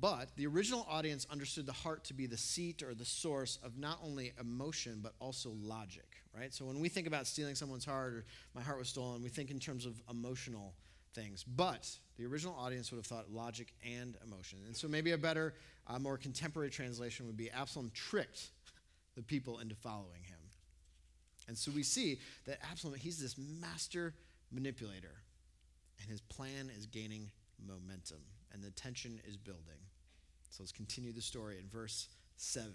but 0.00 0.34
the 0.36 0.46
original 0.46 0.86
audience 0.88 1.26
understood 1.30 1.66
the 1.66 1.72
heart 1.72 2.04
to 2.04 2.14
be 2.14 2.26
the 2.26 2.38
seat 2.38 2.82
or 2.82 2.94
the 2.94 3.04
source 3.04 3.58
of 3.62 3.78
not 3.78 3.98
only 4.02 4.32
emotion, 4.40 5.00
but 5.02 5.12
also 5.20 5.50
logic, 5.60 6.16
right? 6.36 6.54
So 6.54 6.64
when 6.64 6.80
we 6.80 6.88
think 6.88 7.06
about 7.06 7.26
stealing 7.26 7.54
someone's 7.54 7.84
heart 7.84 8.14
or 8.14 8.24
my 8.54 8.62
heart 8.62 8.78
was 8.78 8.88
stolen, 8.88 9.22
we 9.22 9.28
think 9.28 9.50
in 9.50 9.58
terms 9.58 9.84
of 9.84 10.00
emotional 10.10 10.74
things. 11.14 11.44
But 11.44 11.88
the 12.16 12.24
original 12.24 12.56
audience 12.58 12.90
would 12.90 12.96
have 12.96 13.06
thought 13.06 13.30
logic 13.30 13.74
and 13.84 14.16
emotion. 14.26 14.60
And 14.66 14.74
so 14.74 14.88
maybe 14.88 15.12
a 15.12 15.18
better, 15.18 15.54
uh, 15.86 15.98
more 15.98 16.16
contemporary 16.16 16.70
translation 16.70 17.26
would 17.26 17.36
be 17.36 17.50
Absalom 17.50 17.90
tricked 17.94 18.48
the 19.16 19.22
people 19.22 19.58
into 19.58 19.74
following 19.74 20.22
him. 20.24 20.38
And 21.46 21.56
so 21.56 21.70
we 21.72 21.82
see 21.82 22.18
that 22.46 22.58
Absalom, 22.70 22.94
he's 22.94 23.20
this 23.20 23.36
master 23.38 24.14
manipulator, 24.54 25.22
and 26.00 26.10
his 26.10 26.20
plan 26.20 26.70
is 26.76 26.86
gaining 26.86 27.30
momentum, 27.64 28.22
and 28.52 28.62
the 28.62 28.70
tension 28.70 29.20
is 29.26 29.36
building. 29.36 29.80
So 30.50 30.62
let's 30.62 30.72
continue 30.72 31.12
the 31.12 31.22
story 31.22 31.58
in 31.58 31.68
verse 31.68 32.08
7. 32.36 32.72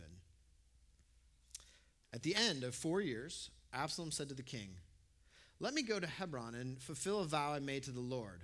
At 2.14 2.24
the 2.24 2.36
end 2.36 2.64
of 2.64 2.76
four 2.76 3.02
years, 3.02 3.52
Absalom 3.74 4.12
said 4.12 4.30
to 4.30 4.36
the 4.36 4.44
king, 4.44 4.70
Let 5.60 5.74
me 5.74 5.84
go 5.84 6.00
to 6.00 6.08
Hebron 6.08 6.56
and 6.56 6.82
fulfill 6.82 7.20
a 7.20 7.26
vow 7.26 7.54
I 7.54 7.60
made 7.60 7.84
to 7.84 7.92
the 7.92 8.00
Lord. 8.00 8.42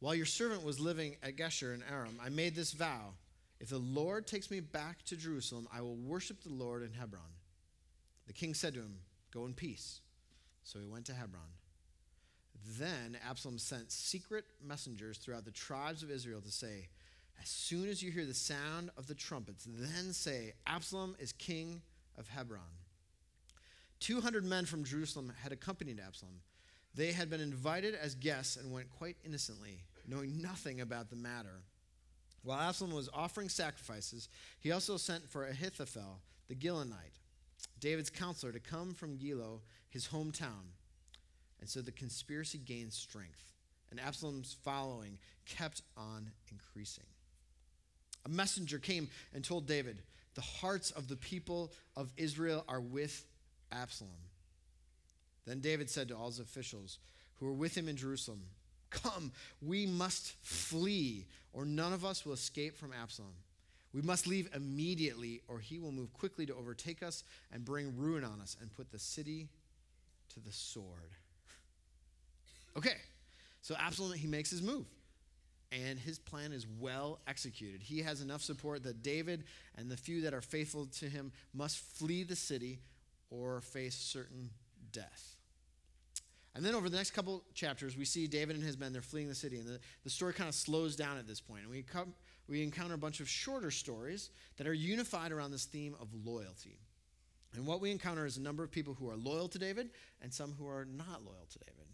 While 0.00 0.14
your 0.14 0.26
servant 0.26 0.64
was 0.64 0.78
living 0.78 1.16
at 1.22 1.36
Geshur 1.36 1.74
in 1.74 1.82
Aram, 1.90 2.20
I 2.22 2.28
made 2.28 2.54
this 2.54 2.72
vow 2.72 3.14
if 3.60 3.70
the 3.70 3.78
Lord 3.78 4.26
takes 4.26 4.50
me 4.50 4.60
back 4.60 5.04
to 5.06 5.16
Jerusalem, 5.16 5.66
I 5.72 5.80
will 5.80 5.96
worship 5.96 6.42
the 6.42 6.52
Lord 6.52 6.82
in 6.82 6.92
Hebron. 6.92 7.22
The 8.26 8.32
king 8.32 8.54
said 8.54 8.74
to 8.74 8.80
him, 8.80 9.00
Go 9.32 9.46
in 9.46 9.54
peace. 9.54 10.00
So 10.62 10.78
he 10.78 10.86
went 10.86 11.06
to 11.06 11.14
Hebron. 11.14 11.42
Then 12.76 13.16
Absalom 13.26 13.58
sent 13.58 13.90
secret 13.90 14.44
messengers 14.62 15.16
throughout 15.16 15.46
the 15.46 15.50
tribes 15.50 16.02
of 16.02 16.10
Israel 16.10 16.42
to 16.42 16.50
say, 16.50 16.88
As 17.40 17.48
soon 17.48 17.88
as 17.88 18.02
you 18.02 18.10
hear 18.10 18.26
the 18.26 18.34
sound 18.34 18.90
of 18.98 19.06
the 19.06 19.14
trumpets, 19.14 19.66
then 19.66 20.12
say, 20.12 20.52
Absalom 20.66 21.16
is 21.18 21.32
king 21.32 21.80
of 22.18 22.28
Hebron. 22.28 22.60
200 24.00 24.44
men 24.44 24.66
from 24.66 24.84
Jerusalem 24.84 25.32
had 25.42 25.50
accompanied 25.52 25.98
Absalom. 25.98 26.40
They 26.94 27.12
had 27.12 27.30
been 27.30 27.40
invited 27.40 27.94
as 27.94 28.14
guests 28.14 28.56
and 28.56 28.70
went 28.70 28.90
quite 28.90 29.16
innocently, 29.24 29.84
knowing 30.06 30.42
nothing 30.42 30.82
about 30.82 31.08
the 31.08 31.16
matter. 31.16 31.62
While 32.42 32.60
Absalom 32.60 32.92
was 32.92 33.08
offering 33.14 33.48
sacrifices, 33.48 34.28
he 34.60 34.72
also 34.72 34.98
sent 34.98 35.28
for 35.28 35.46
Ahithophel, 35.46 36.20
the 36.48 36.54
Gilonite, 36.54 37.18
David's 37.80 38.10
counselor, 38.10 38.52
to 38.52 38.60
come 38.60 38.92
from 38.92 39.16
Gilo, 39.16 39.60
his 39.88 40.08
hometown. 40.08 40.74
And 41.60 41.68
so 41.68 41.80
the 41.80 41.92
conspiracy 41.92 42.58
gained 42.58 42.92
strength, 42.92 43.52
and 43.90 44.00
Absalom's 44.00 44.56
following 44.62 45.18
kept 45.46 45.82
on 45.96 46.30
increasing. 46.50 47.04
A 48.24 48.28
messenger 48.28 48.78
came 48.78 49.08
and 49.34 49.44
told 49.44 49.66
David, 49.66 49.98
The 50.34 50.40
hearts 50.40 50.90
of 50.90 51.08
the 51.08 51.16
people 51.16 51.72
of 51.96 52.12
Israel 52.16 52.64
are 52.68 52.80
with 52.80 53.24
Absalom. 53.72 54.10
Then 55.46 55.60
David 55.60 55.88
said 55.88 56.08
to 56.08 56.16
all 56.16 56.26
his 56.26 56.40
officials 56.40 56.98
who 57.36 57.46
were 57.46 57.52
with 57.52 57.76
him 57.76 57.88
in 57.88 57.96
Jerusalem, 57.96 58.42
Come, 58.90 59.32
we 59.60 59.86
must 59.86 60.32
flee, 60.42 61.26
or 61.52 61.64
none 61.64 61.92
of 61.92 62.04
us 62.04 62.24
will 62.24 62.32
escape 62.32 62.76
from 62.76 62.92
Absalom. 62.92 63.34
We 63.92 64.02
must 64.02 64.26
leave 64.26 64.48
immediately, 64.54 65.42
or 65.48 65.58
he 65.58 65.78
will 65.78 65.92
move 65.92 66.12
quickly 66.12 66.46
to 66.46 66.54
overtake 66.54 67.02
us 67.02 67.24
and 67.52 67.64
bring 67.64 67.96
ruin 67.96 68.24
on 68.24 68.40
us 68.40 68.56
and 68.60 68.74
put 68.74 68.90
the 68.90 68.98
city 68.98 69.48
to 70.34 70.40
the 70.40 70.52
sword. 70.52 71.14
Okay, 72.78 72.94
so 73.60 73.74
Absalom, 73.76 74.12
he 74.12 74.28
makes 74.28 74.50
his 74.50 74.62
move. 74.62 74.86
And 75.72 75.98
his 75.98 76.18
plan 76.18 76.52
is 76.52 76.64
well 76.78 77.18
executed. 77.26 77.82
He 77.82 78.00
has 78.02 78.22
enough 78.22 78.40
support 78.40 78.84
that 78.84 79.02
David 79.02 79.44
and 79.76 79.90
the 79.90 79.96
few 79.96 80.22
that 80.22 80.32
are 80.32 80.40
faithful 80.40 80.86
to 81.00 81.06
him 81.06 81.32
must 81.52 81.78
flee 81.78 82.22
the 82.22 82.36
city 82.36 82.78
or 83.30 83.60
face 83.60 83.96
certain 83.96 84.50
death. 84.92 85.36
And 86.54 86.64
then 86.64 86.74
over 86.74 86.88
the 86.88 86.96
next 86.96 87.10
couple 87.10 87.42
chapters, 87.52 87.96
we 87.96 88.04
see 88.04 88.28
David 88.28 88.56
and 88.56 88.64
his 88.64 88.78
men, 88.78 88.92
they're 88.92 89.02
fleeing 89.02 89.28
the 89.28 89.34
city. 89.34 89.58
And 89.58 89.66
the, 89.66 89.80
the 90.04 90.10
story 90.10 90.32
kind 90.32 90.48
of 90.48 90.54
slows 90.54 90.94
down 90.94 91.18
at 91.18 91.26
this 91.26 91.40
point. 91.40 91.62
And 91.62 91.70
we, 91.70 91.82
come, 91.82 92.14
we 92.48 92.62
encounter 92.62 92.94
a 92.94 92.98
bunch 92.98 93.18
of 93.20 93.28
shorter 93.28 93.72
stories 93.72 94.30
that 94.56 94.68
are 94.68 94.72
unified 94.72 95.32
around 95.32 95.50
this 95.50 95.64
theme 95.64 95.96
of 96.00 96.08
loyalty. 96.24 96.78
And 97.54 97.66
what 97.66 97.80
we 97.80 97.90
encounter 97.90 98.24
is 98.24 98.36
a 98.36 98.42
number 98.42 98.62
of 98.62 98.70
people 98.70 98.94
who 98.94 99.10
are 99.10 99.16
loyal 99.16 99.48
to 99.48 99.58
David 99.58 99.90
and 100.22 100.32
some 100.32 100.54
who 100.58 100.68
are 100.68 100.84
not 100.84 101.24
loyal 101.24 101.46
to 101.50 101.58
David. 101.58 101.87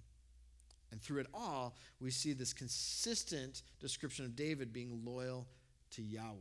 And 0.95 1.03
through 1.03 1.23
it 1.23 1.27
all, 1.35 1.75
we 1.99 2.13
see 2.13 2.35
this 2.35 2.53
consistent 2.53 3.63
description 3.81 4.27
of 4.27 4.37
David 4.37 4.73
being 4.73 5.01
loyal 5.05 5.45
to 5.91 6.03
Yahweh, 6.03 6.37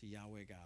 to 0.00 0.06
Yahweh 0.06 0.42
God. 0.46 0.58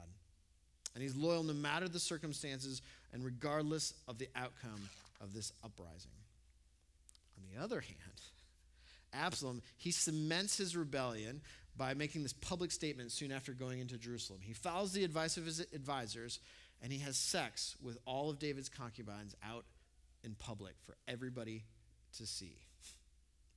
And 0.94 1.04
he's 1.04 1.14
loyal 1.14 1.44
no 1.44 1.52
matter 1.52 1.88
the 1.88 2.00
circumstances 2.00 2.82
and 3.12 3.24
regardless 3.24 3.94
of 4.08 4.18
the 4.18 4.28
outcome 4.34 4.88
of 5.20 5.34
this 5.34 5.52
uprising. 5.62 6.10
On 7.38 7.44
the 7.54 7.62
other 7.62 7.78
hand, 7.78 7.96
Absalom, 9.12 9.62
he 9.76 9.92
cements 9.92 10.56
his 10.56 10.76
rebellion 10.76 11.42
by 11.76 11.94
making 11.94 12.24
this 12.24 12.32
public 12.32 12.72
statement 12.72 13.12
soon 13.12 13.30
after 13.30 13.52
going 13.52 13.78
into 13.78 13.98
Jerusalem. 13.98 14.40
He 14.42 14.52
follows 14.52 14.90
the 14.90 15.04
advice 15.04 15.36
of 15.36 15.46
his 15.46 15.60
advisors 15.60 16.40
and 16.82 16.92
he 16.92 16.98
has 16.98 17.16
sex 17.16 17.76
with 17.80 17.98
all 18.04 18.30
of 18.30 18.40
David's 18.40 18.68
concubines 18.68 19.36
out 19.48 19.64
in 20.24 20.34
public 20.34 20.74
for 20.84 20.96
everybody 21.06 21.62
to 22.16 22.26
see. 22.26 22.56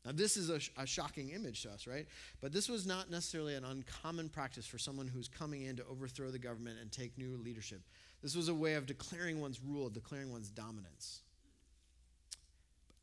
Now, 0.05 0.11
this 0.13 0.37
is 0.37 0.49
a, 0.49 0.59
sh- 0.59 0.69
a, 0.77 0.85
shocking 0.85 1.29
image 1.29 1.63
to 1.63 1.71
us, 1.71 1.87
right? 1.87 2.05
But 2.39 2.53
this 2.53 2.69
was 2.69 2.85
not 2.85 3.09
necessarily 3.09 3.55
an 3.55 3.65
uncommon 3.65 4.29
practice 4.29 4.67
for 4.67 4.77
someone 4.77 5.07
who's 5.07 5.27
coming 5.27 5.63
in 5.63 5.77
to 5.77 5.85
overthrow 5.89 6.29
the 6.29 6.37
government 6.37 6.77
and 6.79 6.91
take 6.91 7.17
new 7.17 7.37
leadership. 7.43 7.81
This 8.21 8.35
was 8.35 8.47
a 8.47 8.53
way 8.53 8.75
of 8.75 8.85
declaring 8.85 9.41
one's 9.41 9.59
rule, 9.59 9.89
declaring 9.89 10.31
one's 10.31 10.49
dominance. 10.49 11.21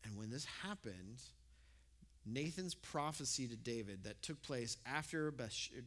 And 0.04 0.16
when 0.16 0.30
this 0.30 0.44
happened, 0.44 1.22
Nathan's 2.24 2.74
prophecy 2.74 3.48
to 3.48 3.56
David 3.56 4.04
that 4.04 4.22
took 4.22 4.40
place 4.42 4.76
after 4.86 5.34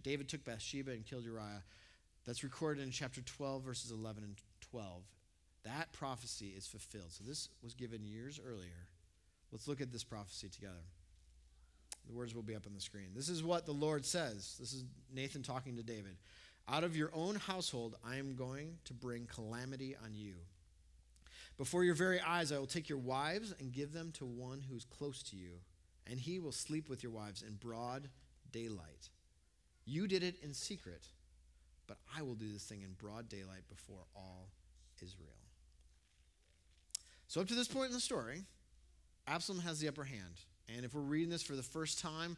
David 0.03 0.27
took 0.27 0.43
Bathsheba 0.43 0.91
and 0.91 1.05
killed 1.05 1.23
Uriah, 1.23 1.63
that's 2.25 2.43
recorded 2.43 2.83
in 2.83 2.91
chapter 2.91 3.21
12, 3.21 3.63
verses 3.63 3.91
11 3.91 4.23
and 4.23 4.35
12. 4.71 5.03
That 5.63 5.93
prophecy 5.93 6.53
is 6.57 6.67
fulfilled. 6.67 7.11
So 7.11 7.23
this 7.25 7.49
was 7.63 7.73
given 7.73 8.05
years 8.05 8.39
earlier. 8.45 8.87
Let's 9.51 9.67
look 9.67 9.79
at 9.79 9.91
this 9.91 10.03
prophecy 10.03 10.49
together. 10.49 10.83
The 12.07 12.13
words 12.13 12.35
will 12.35 12.43
be 12.43 12.55
up 12.55 12.67
on 12.67 12.73
the 12.73 12.81
screen. 12.81 13.09
This 13.15 13.29
is 13.29 13.43
what 13.43 13.65
the 13.65 13.71
Lord 13.71 14.05
says. 14.05 14.55
This 14.59 14.73
is 14.73 14.83
Nathan 15.13 15.41
talking 15.41 15.75
to 15.77 15.83
David. 15.83 16.17
Out 16.67 16.83
of 16.83 16.95
your 16.95 17.11
own 17.13 17.35
household, 17.35 17.95
I 18.03 18.17
am 18.17 18.35
going 18.35 18.77
to 18.85 18.93
bring 18.93 19.27
calamity 19.27 19.95
on 20.03 20.13
you. 20.13 20.35
Before 21.57 21.83
your 21.83 21.95
very 21.95 22.19
eyes, 22.19 22.51
I 22.51 22.57
will 22.57 22.65
take 22.65 22.89
your 22.89 22.97
wives 22.97 23.53
and 23.59 23.71
give 23.71 23.93
them 23.93 24.11
to 24.13 24.25
one 24.25 24.61
who 24.61 24.75
is 24.75 24.83
close 24.83 25.23
to 25.23 25.35
you, 25.35 25.59
and 26.05 26.19
he 26.19 26.39
will 26.39 26.51
sleep 26.51 26.89
with 26.89 27.01
your 27.01 27.11
wives 27.11 27.43
in 27.43 27.55
broad 27.55 28.09
daylight. 28.51 29.09
You 29.85 30.07
did 30.07 30.23
it 30.23 30.35
in 30.43 30.53
secret, 30.53 31.07
but 31.87 31.97
I 32.17 32.23
will 32.23 32.35
do 32.35 32.51
this 32.51 32.63
thing 32.63 32.81
in 32.81 32.93
broad 32.93 33.29
daylight 33.29 33.67
before 33.69 34.05
all 34.15 34.49
Israel. 35.01 35.29
So, 37.27 37.41
up 37.41 37.47
to 37.47 37.55
this 37.55 37.67
point 37.67 37.87
in 37.87 37.93
the 37.93 37.99
story, 37.99 38.43
Absalom 39.27 39.61
has 39.61 39.79
the 39.79 39.87
upper 39.87 40.03
hand. 40.03 40.41
And 40.73 40.85
if 40.85 40.93
we're 40.93 41.01
reading 41.01 41.29
this 41.29 41.43
for 41.43 41.55
the 41.55 41.63
first 41.63 41.99
time, 41.99 42.37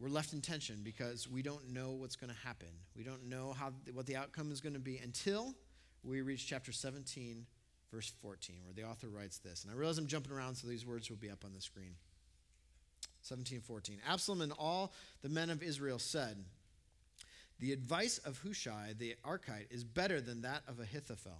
we're 0.00 0.08
left 0.08 0.32
in 0.32 0.40
tension 0.40 0.80
because 0.82 1.28
we 1.28 1.42
don't 1.42 1.72
know 1.72 1.92
what's 1.92 2.16
going 2.16 2.32
to 2.32 2.46
happen. 2.46 2.68
We 2.96 3.04
don't 3.04 3.28
know 3.28 3.52
how, 3.52 3.72
what 3.92 4.06
the 4.06 4.16
outcome 4.16 4.50
is 4.50 4.60
going 4.60 4.74
to 4.74 4.80
be 4.80 4.98
until 4.98 5.54
we 6.02 6.20
reach 6.20 6.46
chapter 6.46 6.72
17, 6.72 7.46
verse 7.92 8.12
14, 8.20 8.56
where 8.64 8.74
the 8.74 8.84
author 8.84 9.08
writes 9.08 9.38
this. 9.38 9.62
And 9.62 9.72
I 9.72 9.76
realize 9.76 9.98
I'm 9.98 10.06
jumping 10.06 10.32
around, 10.32 10.56
so 10.56 10.66
these 10.66 10.84
words 10.84 11.08
will 11.08 11.16
be 11.16 11.30
up 11.30 11.44
on 11.44 11.52
the 11.52 11.60
screen. 11.60 11.94
17, 13.22 13.60
14. 13.60 13.98
Absalom 14.06 14.42
and 14.42 14.52
all 14.58 14.92
the 15.22 15.28
men 15.28 15.48
of 15.48 15.62
Israel 15.62 15.98
said, 15.98 16.44
The 17.60 17.72
advice 17.72 18.18
of 18.18 18.38
Hushai 18.38 18.94
the 18.98 19.14
Archite 19.24 19.70
is 19.70 19.84
better 19.84 20.20
than 20.20 20.42
that 20.42 20.62
of 20.68 20.80
Ahithophel. 20.80 21.38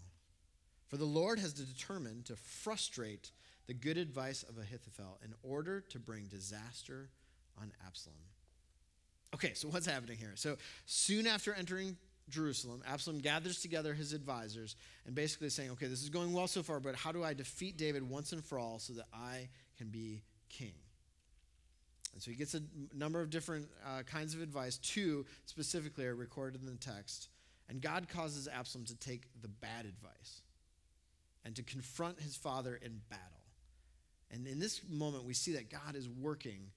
For 0.88 0.97
the 0.97 1.04
Lord 1.04 1.38
has 1.40 1.52
determined 1.52 2.26
to 2.26 2.37
frustrate 2.37 3.33
the 3.66 3.75
good 3.75 3.99
advice 3.99 4.42
of 4.42 4.59
Ahithophel 4.59 5.18
in 5.25 5.35
order 5.42 5.80
to 5.80 5.99
bring 5.99 6.25
disaster 6.25 7.09
on 7.61 7.73
Absalom. 7.87 8.16
Okay, 9.35 9.54
so 9.54 9.68
what's 9.68 9.87
happening 9.87 10.16
here? 10.16 10.33
So 10.35 10.56
soon 10.87 11.26
after 11.26 11.52
entering 11.54 11.97
Jerusalem, 12.28 12.83
Absalom 12.87 13.18
gathers 13.18 13.61
together 13.61 13.94
his 13.94 14.12
advisors 14.12 14.76
and 15.06 15.14
basically 15.14 15.49
saying, 15.49 15.71
okay, 15.73 15.87
this 15.87 16.02
is 16.02 16.09
going 16.09 16.33
well 16.33 16.47
so 16.47 16.62
far, 16.62 16.80
but 16.80 16.94
how 16.94 17.12
do 17.12 17.25
I 17.25 17.35
defeat 17.35 17.76
David 17.76 18.09
once 18.09 18.33
and 18.33 18.44
for 18.44 18.59
all 18.59 18.78
so 18.78 18.92
that 18.94 19.06
I 19.12 19.49
can 19.76 19.88
be 19.88 20.23
king? 20.49 20.75
And 22.12 22.23
so 22.23 22.30
he 22.30 22.37
gets 22.37 22.54
a 22.54 22.62
number 22.94 23.21
of 23.21 23.28
different 23.28 23.68
uh, 23.85 24.02
kinds 24.02 24.35
of 24.35 24.40
advice. 24.40 24.78
Two 24.78 25.26
specifically 25.47 26.06
are 26.06 26.14
recorded 26.14 26.61
in 26.61 26.66
the 26.66 26.76
text. 26.76 27.28
And 27.68 27.80
God 27.80 28.09
causes 28.09 28.47
Absalom 28.47 28.85
to 28.87 28.97
take 28.97 29.23
the 29.42 29.49
bad 29.49 29.85
advice 29.85 30.42
and 31.44 31.56
to 31.56 31.62
confront 31.62 32.21
his 32.21 32.37
father 32.37 32.78
in 32.80 33.00
battle. 33.11 33.33
And 34.31 34.47
in 34.47 34.59
this 34.59 34.81
moment, 34.88 35.25
we 35.25 35.35
see 35.35 35.52
that 35.52 35.71
God 35.71 35.95
is 35.95 36.09
working 36.09 36.71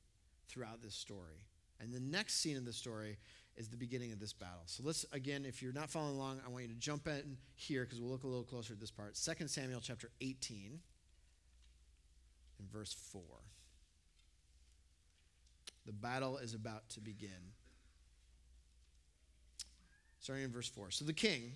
throughout 0.48 0.82
this 0.82 0.96
story. 0.96 1.46
And 1.80 1.94
the 1.94 2.00
next 2.00 2.42
scene 2.42 2.58
of 2.58 2.66
the 2.66 2.74
story 2.74 3.18
is 3.56 3.68
the 3.68 3.78
beginning 3.78 4.12
of 4.12 4.20
this 4.20 4.34
battle. 4.34 4.62
So 4.66 4.84
let's, 4.86 5.06
again, 5.12 5.46
if 5.46 5.62
you're 5.62 5.74
not 5.74 5.90
following 5.90 6.16
along, 6.16 6.42
I 6.46 6.50
want 6.50 6.64
you 6.64 6.70
to 6.70 6.80
jump 6.80 7.08
in 7.08 7.38
here 7.56 7.84
because 7.84 8.00
we'll 8.00 8.12
look 8.12 8.24
a 8.24 8.28
little 8.28 8.44
closer 8.44 8.74
at 8.74 8.80
this 8.80 8.92
part. 8.92 9.16
2 9.16 9.48
Samuel 9.48 9.80
chapter 9.82 10.10
18 10.22 10.80
and 12.60 12.72
verse 12.72 12.94
4. 13.12 13.22
The 15.86 15.94
battle 15.94 16.38
is 16.38 16.54
about 16.54 16.90
to 16.90 17.00
begin. 17.00 17.30
Starting 20.20 20.46
in 20.46 20.52
verse 20.52 20.68
4. 20.68 20.92
So 20.92 21.06
the 21.06 21.14
king, 21.14 21.54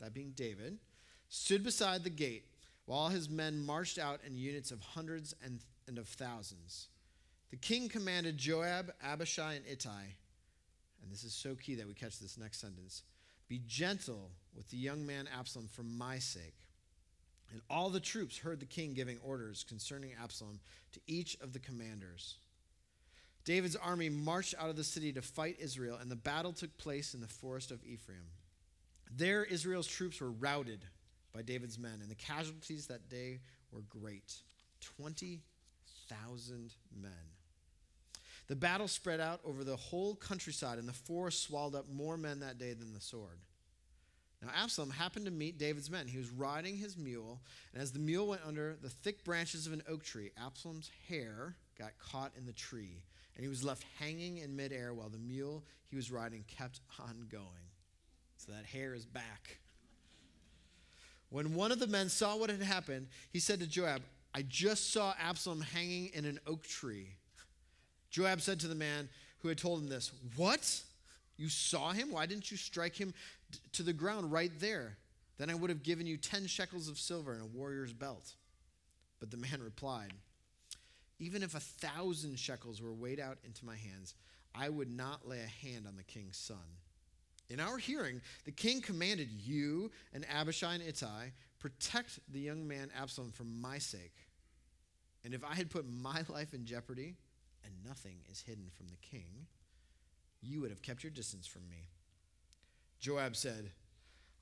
that 0.00 0.12
being 0.12 0.32
David, 0.36 0.78
stood 1.28 1.64
beside 1.64 2.04
the 2.04 2.10
gate 2.10 2.44
while 2.90 3.08
his 3.08 3.30
men 3.30 3.64
marched 3.64 4.00
out 4.00 4.18
in 4.26 4.36
units 4.36 4.72
of 4.72 4.80
hundreds 4.80 5.32
and, 5.44 5.60
and 5.86 5.96
of 5.96 6.08
thousands. 6.08 6.88
The 7.52 7.56
king 7.56 7.88
commanded 7.88 8.36
Joab, 8.36 8.92
Abishai, 9.00 9.54
and 9.54 9.64
Ittai, 9.64 10.16
and 11.00 11.12
this 11.12 11.22
is 11.22 11.32
so 11.32 11.54
key 11.54 11.76
that 11.76 11.86
we 11.86 11.94
catch 11.94 12.18
this 12.18 12.36
next 12.36 12.60
sentence 12.60 13.04
be 13.48 13.62
gentle 13.64 14.32
with 14.56 14.70
the 14.70 14.76
young 14.76 15.06
man 15.06 15.28
Absalom 15.38 15.68
for 15.68 15.84
my 15.84 16.18
sake. 16.18 16.56
And 17.52 17.60
all 17.70 17.90
the 17.90 18.00
troops 18.00 18.38
heard 18.38 18.58
the 18.58 18.66
king 18.66 18.92
giving 18.94 19.18
orders 19.24 19.64
concerning 19.68 20.10
Absalom 20.20 20.58
to 20.92 21.00
each 21.06 21.36
of 21.40 21.52
the 21.52 21.58
commanders. 21.60 22.38
David's 23.44 23.76
army 23.76 24.08
marched 24.08 24.56
out 24.58 24.68
of 24.68 24.76
the 24.76 24.82
city 24.82 25.12
to 25.12 25.22
fight 25.22 25.58
Israel, 25.60 25.96
and 26.00 26.10
the 26.10 26.16
battle 26.16 26.52
took 26.52 26.76
place 26.76 27.14
in 27.14 27.20
the 27.20 27.28
forest 27.28 27.70
of 27.70 27.84
Ephraim. 27.84 28.30
There, 29.16 29.44
Israel's 29.44 29.86
troops 29.86 30.20
were 30.20 30.32
routed 30.32 30.84
by 31.32 31.42
David's 31.42 31.78
men, 31.78 31.98
and 32.00 32.10
the 32.10 32.14
casualties 32.14 32.86
that 32.86 33.08
day 33.08 33.40
were 33.72 33.82
great 33.88 34.34
20,000 34.96 36.74
men. 37.00 37.10
The 38.48 38.56
battle 38.56 38.88
spread 38.88 39.20
out 39.20 39.40
over 39.44 39.62
the 39.62 39.76
whole 39.76 40.16
countryside, 40.16 40.78
and 40.78 40.88
the 40.88 40.92
forest 40.92 41.42
swallowed 41.42 41.76
up 41.76 41.88
more 41.88 42.16
men 42.16 42.40
that 42.40 42.58
day 42.58 42.72
than 42.72 42.92
the 42.92 43.00
sword. 43.00 43.38
Now, 44.42 44.48
Absalom 44.56 44.90
happened 44.90 45.26
to 45.26 45.30
meet 45.30 45.58
David's 45.58 45.90
men. 45.90 46.08
He 46.08 46.18
was 46.18 46.30
riding 46.30 46.76
his 46.76 46.96
mule, 46.96 47.42
and 47.72 47.82
as 47.82 47.92
the 47.92 47.98
mule 47.98 48.26
went 48.26 48.40
under 48.46 48.76
the 48.80 48.88
thick 48.88 49.22
branches 49.22 49.66
of 49.66 49.72
an 49.72 49.82
oak 49.86 50.02
tree, 50.02 50.30
Absalom's 50.42 50.90
hair 51.08 51.56
got 51.78 51.98
caught 51.98 52.32
in 52.36 52.46
the 52.46 52.52
tree, 52.52 53.04
and 53.36 53.44
he 53.44 53.48
was 53.48 53.62
left 53.62 53.84
hanging 53.98 54.38
in 54.38 54.56
midair 54.56 54.94
while 54.94 55.10
the 55.10 55.18
mule 55.18 55.62
he 55.88 55.96
was 55.96 56.10
riding 56.10 56.44
kept 56.48 56.80
on 56.98 57.26
going. 57.30 57.68
So 58.36 58.52
that 58.52 58.64
hair 58.64 58.94
is 58.94 59.04
back. 59.04 59.58
When 61.30 61.54
one 61.54 61.72
of 61.72 61.78
the 61.78 61.86
men 61.86 62.08
saw 62.08 62.36
what 62.36 62.50
had 62.50 62.62
happened, 62.62 63.06
he 63.32 63.38
said 63.38 63.60
to 63.60 63.66
Joab, 63.66 64.02
I 64.34 64.42
just 64.42 64.92
saw 64.92 65.14
Absalom 65.18 65.60
hanging 65.60 66.10
in 66.12 66.24
an 66.24 66.38
oak 66.46 66.64
tree. 66.64 67.08
Joab 68.10 68.40
said 68.40 68.60
to 68.60 68.68
the 68.68 68.74
man 68.74 69.08
who 69.38 69.48
had 69.48 69.58
told 69.58 69.80
him 69.80 69.88
this, 69.88 70.12
What? 70.36 70.82
You 71.36 71.48
saw 71.48 71.92
him? 71.92 72.12
Why 72.12 72.26
didn't 72.26 72.50
you 72.50 72.56
strike 72.56 72.94
him 72.94 73.14
to 73.72 73.82
the 73.82 73.92
ground 73.92 74.30
right 74.30 74.52
there? 74.58 74.98
Then 75.38 75.48
I 75.48 75.54
would 75.54 75.70
have 75.70 75.82
given 75.82 76.06
you 76.06 76.18
10 76.18 76.46
shekels 76.46 76.88
of 76.88 76.98
silver 76.98 77.32
and 77.32 77.42
a 77.42 77.46
warrior's 77.46 77.94
belt. 77.94 78.34
But 79.20 79.30
the 79.30 79.38
man 79.38 79.62
replied, 79.62 80.12
Even 81.18 81.42
if 81.42 81.54
a 81.54 81.60
thousand 81.60 82.38
shekels 82.38 82.82
were 82.82 82.92
weighed 82.92 83.20
out 83.20 83.38
into 83.44 83.64
my 83.64 83.76
hands, 83.76 84.14
I 84.54 84.68
would 84.68 84.90
not 84.90 85.26
lay 85.26 85.40
a 85.40 85.66
hand 85.66 85.86
on 85.86 85.96
the 85.96 86.02
king's 86.02 86.36
son. 86.36 86.58
In 87.50 87.58
our 87.58 87.78
hearing, 87.78 88.20
the 88.44 88.52
king 88.52 88.80
commanded 88.80 89.28
you 89.30 89.90
and 90.14 90.24
Abishai 90.30 90.74
and 90.74 90.82
Ittai, 90.82 91.32
protect 91.58 92.20
the 92.30 92.38
young 92.38 92.66
man 92.66 92.90
Absalom 92.96 93.32
for 93.32 93.44
my 93.44 93.78
sake. 93.78 94.14
And 95.24 95.34
if 95.34 95.44
I 95.44 95.54
had 95.54 95.68
put 95.68 95.84
my 95.90 96.22
life 96.28 96.54
in 96.54 96.64
jeopardy, 96.64 97.16
and 97.64 97.74
nothing 97.86 98.16
is 98.30 98.40
hidden 98.40 98.70
from 98.74 98.86
the 98.88 98.96
king, 98.96 99.46
you 100.40 100.60
would 100.60 100.70
have 100.70 100.80
kept 100.80 101.02
your 101.02 101.10
distance 101.10 101.46
from 101.46 101.68
me. 101.68 101.88
Joab 103.00 103.36
said, 103.36 103.70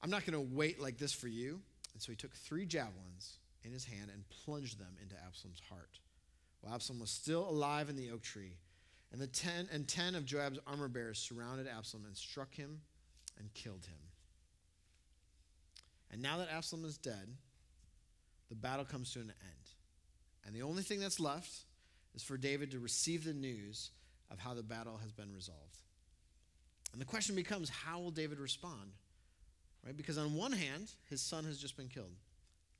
I'm 0.02 0.10
not 0.10 0.24
going 0.26 0.34
to 0.34 0.54
wait 0.54 0.80
like 0.80 0.98
this 0.98 1.12
for 1.12 1.28
you. 1.28 1.60
And 1.94 2.02
so 2.02 2.12
he 2.12 2.16
took 2.16 2.34
three 2.34 2.66
javelins 2.66 3.38
in 3.64 3.72
his 3.72 3.84
hand 3.84 4.10
and 4.12 4.28
plunged 4.28 4.78
them 4.78 4.96
into 5.02 5.16
Absalom's 5.26 5.62
heart. 5.68 5.98
While 6.60 6.74
Absalom 6.74 7.00
was 7.00 7.10
still 7.10 7.48
alive 7.48 7.88
in 7.88 7.96
the 7.96 8.10
oak 8.10 8.22
tree, 8.22 8.58
and 9.10 9.20
the 9.20 9.26
ten 9.26 9.68
and 9.72 9.88
ten 9.88 10.14
of 10.14 10.26
Joab's 10.26 10.58
armor 10.66 10.88
bearers 10.88 11.18
surrounded 11.18 11.66
Absalom 11.66 12.04
and 12.04 12.16
struck 12.16 12.54
him 12.54 12.82
and 13.38 13.52
killed 13.54 13.86
him. 13.86 13.98
And 16.10 16.22
now 16.22 16.38
that 16.38 16.48
Absalom 16.50 16.84
is 16.84 16.96
dead, 16.96 17.28
the 18.48 18.54
battle 18.54 18.84
comes 18.84 19.12
to 19.12 19.20
an 19.20 19.32
end. 19.42 19.68
And 20.46 20.54
the 20.54 20.62
only 20.62 20.82
thing 20.82 21.00
that's 21.00 21.20
left 21.20 21.52
is 22.14 22.22
for 22.22 22.36
David 22.36 22.70
to 22.70 22.78
receive 22.78 23.24
the 23.24 23.34
news 23.34 23.90
of 24.30 24.38
how 24.38 24.54
the 24.54 24.62
battle 24.62 24.98
has 25.02 25.12
been 25.12 25.32
resolved. 25.34 25.82
And 26.92 27.00
the 27.00 27.06
question 27.06 27.34
becomes 27.34 27.68
how 27.68 28.00
will 28.00 28.10
David 28.10 28.38
respond? 28.38 28.92
Right? 29.84 29.96
Because 29.96 30.18
on 30.18 30.34
one 30.34 30.52
hand, 30.52 30.90
his 31.10 31.20
son 31.20 31.44
has 31.44 31.58
just 31.58 31.76
been 31.76 31.88
killed. 31.88 32.16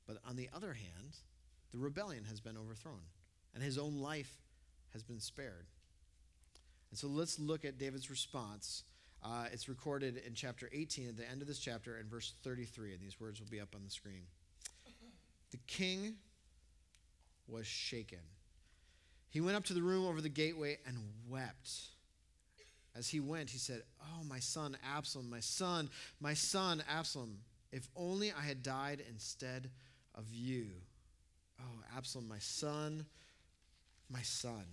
But 0.07 0.17
on 0.27 0.35
the 0.35 0.49
other 0.55 0.73
hand, 0.73 1.17
the 1.71 1.77
rebellion 1.77 2.23
has 2.25 2.39
been 2.39 2.57
overthrown 2.57 3.01
and 3.53 3.63
his 3.63 3.77
own 3.77 3.99
life 3.99 4.41
has 4.93 5.03
been 5.03 5.19
spared. 5.19 5.67
And 6.89 6.97
so 6.97 7.07
let's 7.07 7.39
look 7.39 7.65
at 7.65 7.77
David's 7.77 8.09
response. 8.09 8.83
Uh, 9.23 9.45
it's 9.51 9.67
recorded 9.67 10.21
in 10.25 10.33
chapter 10.33 10.69
18 10.71 11.09
at 11.09 11.17
the 11.17 11.29
end 11.29 11.41
of 11.41 11.47
this 11.47 11.59
chapter 11.59 11.97
in 11.97 12.07
verse 12.07 12.33
33, 12.43 12.93
and 12.93 13.01
these 13.01 13.19
words 13.19 13.39
will 13.39 13.49
be 13.49 13.59
up 13.59 13.75
on 13.75 13.83
the 13.83 13.91
screen. 13.91 14.23
The 15.51 15.59
king 15.67 16.15
was 17.47 17.65
shaken 17.65 18.19
he 19.29 19.41
went 19.41 19.55
up 19.55 19.63
to 19.65 19.73
the 19.73 19.81
room 19.81 20.07
over 20.07 20.21
the 20.21 20.29
gateway 20.29 20.79
and 20.87 20.97
wept. 21.27 21.69
As 22.95 23.07
he 23.07 23.19
went, 23.19 23.51
he 23.51 23.59
said, 23.59 23.83
Oh, 24.01 24.23
my 24.23 24.39
son 24.39 24.75
Absalom, 24.95 25.29
my 25.29 25.39
son, 25.39 25.89
my 26.19 26.33
son 26.33 26.83
Absalom, 26.89 27.37
if 27.71 27.87
only 27.95 28.31
I 28.31 28.41
had 28.41 28.63
died 28.63 29.03
instead 29.07 29.69
of 30.15 30.25
you. 30.31 30.67
Oh, 31.59 31.83
Absalom, 31.95 32.27
my 32.27 32.39
son, 32.39 33.05
my 34.09 34.23
son. 34.23 34.65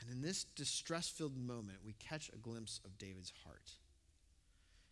And 0.00 0.10
in 0.10 0.22
this 0.22 0.44
distress 0.44 1.08
filled 1.08 1.36
moment, 1.36 1.78
we 1.84 1.94
catch 1.94 2.28
a 2.28 2.36
glimpse 2.36 2.80
of 2.84 2.98
David's 2.98 3.32
heart. 3.44 3.72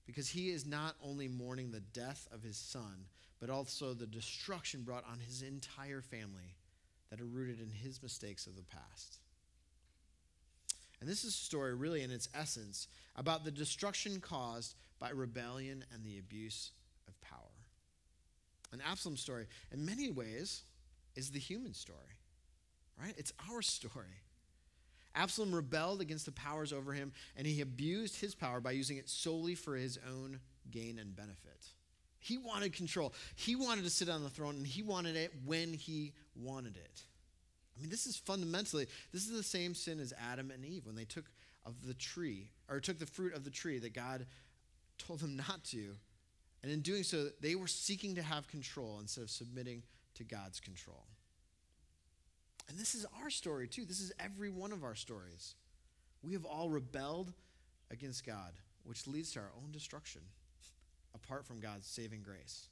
Because 0.07 0.29
he 0.29 0.51
is 0.51 0.66
not 0.66 0.95
only 1.03 1.29
mourning 1.29 1.71
the 1.71 1.81
death 1.81 2.29
of 2.33 2.42
his 2.42 2.57
son, 2.57 3.07
but 3.40 3.51
also 3.51 3.92
the 3.92 4.07
destruction 4.07 4.83
brought 4.83 5.05
on 5.11 5.19
his 5.21 5.42
entire 5.42 6.01
family 6.01 6.55
that 7.11 7.21
are 7.21 7.27
rooted 7.27 7.61
in 7.61 7.71
his 7.71 8.03
mistakes 8.03 8.47
of 8.47 8.57
the 8.57 8.62
past. 8.62 9.19
And 11.01 11.09
this 11.09 11.25
is 11.25 11.35
a 11.35 11.45
story, 11.45 11.75
really, 11.75 12.03
in 12.03 12.11
its 12.11 12.29
essence, 12.35 12.88
about 13.16 13.45
the 13.45 13.51
destruction 13.51 14.21
caused 14.21 14.75
by 14.99 15.11
rebellion 15.11 15.85
and 15.92 16.05
the 16.05 16.19
abuse 16.19 16.71
of 17.07 17.21
power. 17.21 17.40
An 18.73 18.81
Absalom 18.85 19.16
story, 19.16 19.47
in 19.71 19.85
many 19.85 20.11
ways, 20.11 20.62
is 21.14 21.31
the 21.31 21.38
human 21.38 21.75
story, 21.75 21.99
right? 23.01 23.14
It's 23.16 23.33
our 23.51 23.62
story. 23.62 24.23
Absalom 25.16 25.55
rebelled 25.55 26.00
against 26.00 26.26
the 26.26 26.33
powers 26.33 26.72
over 26.72 26.92
him, 26.92 27.12
and 27.37 27.46
he 27.46 27.61
abused 27.61 28.20
his 28.20 28.35
power 28.35 28.61
by 28.61 28.72
using 28.72 28.98
it 28.98 29.09
solely 29.09 29.55
for 29.55 29.74
his 29.74 29.98
own 30.09 30.38
gain 30.70 30.98
and 30.98 31.16
benefit. 31.16 31.72
He 32.18 32.38
wanted 32.38 32.72
control. 32.72 33.14
He 33.35 33.57
wanted 33.57 33.85
to 33.85 33.90
sit 33.90 34.09
on 34.09 34.22
the 34.22 34.31
throne, 34.31 34.57
and 34.57 34.66
he 34.66 34.83
wanted 34.83 35.16
it 35.16 35.33
when 35.44 35.72
he 35.72 36.12
wanted 36.35 36.76
it. 36.76 37.02
I 37.76 37.81
mean, 37.81 37.90
this 37.90 38.07
is 38.07 38.16
fundamentally, 38.16 38.87
this 39.12 39.26
is 39.26 39.37
the 39.37 39.42
same 39.42 39.74
sin 39.74 40.00
as 40.00 40.12
Adam 40.31 40.50
and 40.50 40.64
Eve 40.64 40.87
when 40.87 40.96
they 40.96 41.05
took 41.05 41.26
of 41.64 41.87
the 41.87 41.94
tree, 41.94 42.50
or 42.68 42.79
took 42.79 42.98
the 42.98 43.07
fruit 43.07 43.35
of 43.35 43.44
the 43.44 43.50
tree 43.50 43.79
that 43.79 43.92
God 43.92 44.26
told 44.98 45.20
them 45.20 45.37
not 45.37 45.64
to. 45.64 45.96
And 46.62 46.72
in 46.72 46.81
doing 46.81 47.02
so, 47.02 47.29
they 47.40 47.55
were 47.55 47.66
seeking 47.66 48.14
to 48.14 48.22
have 48.22 48.48
control 48.48 48.98
instead 49.00 49.22
of 49.22 49.31
submitting 49.31 49.83
to 50.14 50.24
God's 50.24 50.61
control. 50.61 51.05
And 52.68 52.79
this 52.79 52.94
is 52.94 53.07
our 53.22 53.31
story, 53.31 53.68
too. 53.68 53.85
This 53.85 54.00
is 54.00 54.12
every 54.18 54.50
one 54.50 54.72
of 54.72 54.83
our 54.83 54.94
stories. 54.94 55.55
We 56.22 56.33
have 56.33 56.44
all 56.44 56.68
rebelled 56.68 57.33
against 57.90 58.26
God, 58.26 58.52
which 58.85 59.07
leads 59.07 59.33
to 59.33 59.40
our 59.40 59.50
own 59.62 59.70
destruction 59.70 60.22
apart 61.14 61.46
from 61.46 61.61
God's 61.61 61.87
saving 61.87 62.22
grace. 62.22 62.68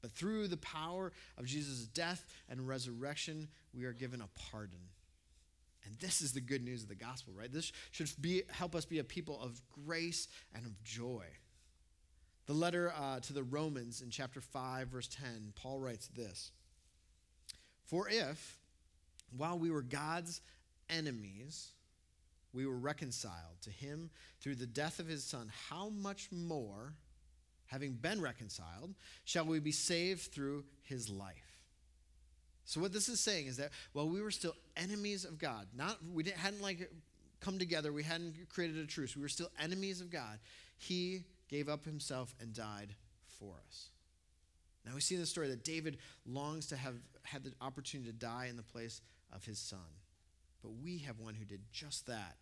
But 0.00 0.12
through 0.12 0.48
the 0.48 0.58
power 0.58 1.12
of 1.36 1.46
Jesus' 1.46 1.86
death 1.86 2.24
and 2.48 2.68
resurrection, 2.68 3.48
we 3.74 3.84
are 3.84 3.92
given 3.92 4.20
a 4.20 4.28
pardon. 4.50 4.78
And 5.84 5.98
this 5.98 6.20
is 6.20 6.32
the 6.32 6.40
good 6.40 6.62
news 6.62 6.82
of 6.82 6.88
the 6.88 6.94
gospel, 6.94 7.32
right? 7.36 7.52
This 7.52 7.72
should 7.90 8.10
be, 8.20 8.42
help 8.50 8.74
us 8.74 8.84
be 8.84 8.98
a 8.98 9.04
people 9.04 9.40
of 9.40 9.60
grace 9.86 10.28
and 10.54 10.66
of 10.66 10.82
joy. 10.84 11.24
The 12.46 12.52
letter 12.52 12.92
uh, 12.96 13.20
to 13.20 13.32
the 13.32 13.42
Romans 13.42 14.00
in 14.00 14.10
chapter 14.10 14.40
5, 14.40 14.88
verse 14.88 15.08
10, 15.08 15.52
Paul 15.54 15.80
writes 15.80 16.08
this 16.08 16.52
For 17.88 18.06
if, 18.08 18.58
while 19.36 19.58
we 19.58 19.70
were 19.70 19.82
God's 19.82 20.42
enemies, 20.90 21.72
we 22.52 22.66
were 22.66 22.76
reconciled 22.76 23.60
to 23.62 23.70
him 23.70 24.10
through 24.40 24.56
the 24.56 24.66
death 24.66 24.98
of 24.98 25.08
his 25.08 25.24
son, 25.24 25.50
how 25.70 25.88
much 25.88 26.28
more, 26.30 26.92
having 27.66 27.92
been 27.92 28.20
reconciled, 28.20 28.94
shall 29.24 29.46
we 29.46 29.58
be 29.58 29.72
saved 29.72 30.32
through 30.32 30.64
his 30.82 31.08
life? 31.08 31.58
So 32.66 32.78
what 32.82 32.92
this 32.92 33.08
is 33.08 33.20
saying 33.20 33.46
is 33.46 33.56
that 33.56 33.70
while 33.94 34.08
we 34.08 34.20
were 34.20 34.30
still 34.30 34.54
enemies 34.76 35.24
of 35.24 35.38
God, 35.38 35.66
not 35.74 35.96
we 36.12 36.22
didn't, 36.22 36.36
hadn't 36.36 36.60
like 36.60 36.90
come 37.40 37.58
together, 37.58 37.90
we 37.90 38.02
hadn't 38.02 38.34
created 38.50 38.76
a 38.76 38.86
truce, 38.86 39.16
we 39.16 39.22
were 39.22 39.28
still 39.28 39.50
enemies 39.58 40.02
of 40.02 40.10
God. 40.10 40.38
He 40.76 41.22
gave 41.48 41.70
up 41.70 41.86
himself 41.86 42.34
and 42.38 42.52
died 42.52 42.94
for 43.40 43.54
us. 43.66 43.88
Now 44.84 44.94
we 44.94 45.00
see 45.00 45.14
in 45.14 45.20
the 45.22 45.26
story 45.26 45.48
that 45.48 45.64
David 45.64 45.98
longs 46.26 46.66
to 46.66 46.76
have 46.76 46.94
had 47.30 47.44
the 47.44 47.52
opportunity 47.60 48.10
to 48.10 48.16
die 48.16 48.46
in 48.48 48.56
the 48.56 48.62
place 48.62 49.00
of 49.32 49.44
his 49.44 49.58
son. 49.58 49.78
But 50.62 50.72
we 50.82 50.98
have 50.98 51.20
one 51.20 51.34
who 51.34 51.44
did 51.44 51.60
just 51.72 52.06
that 52.06 52.36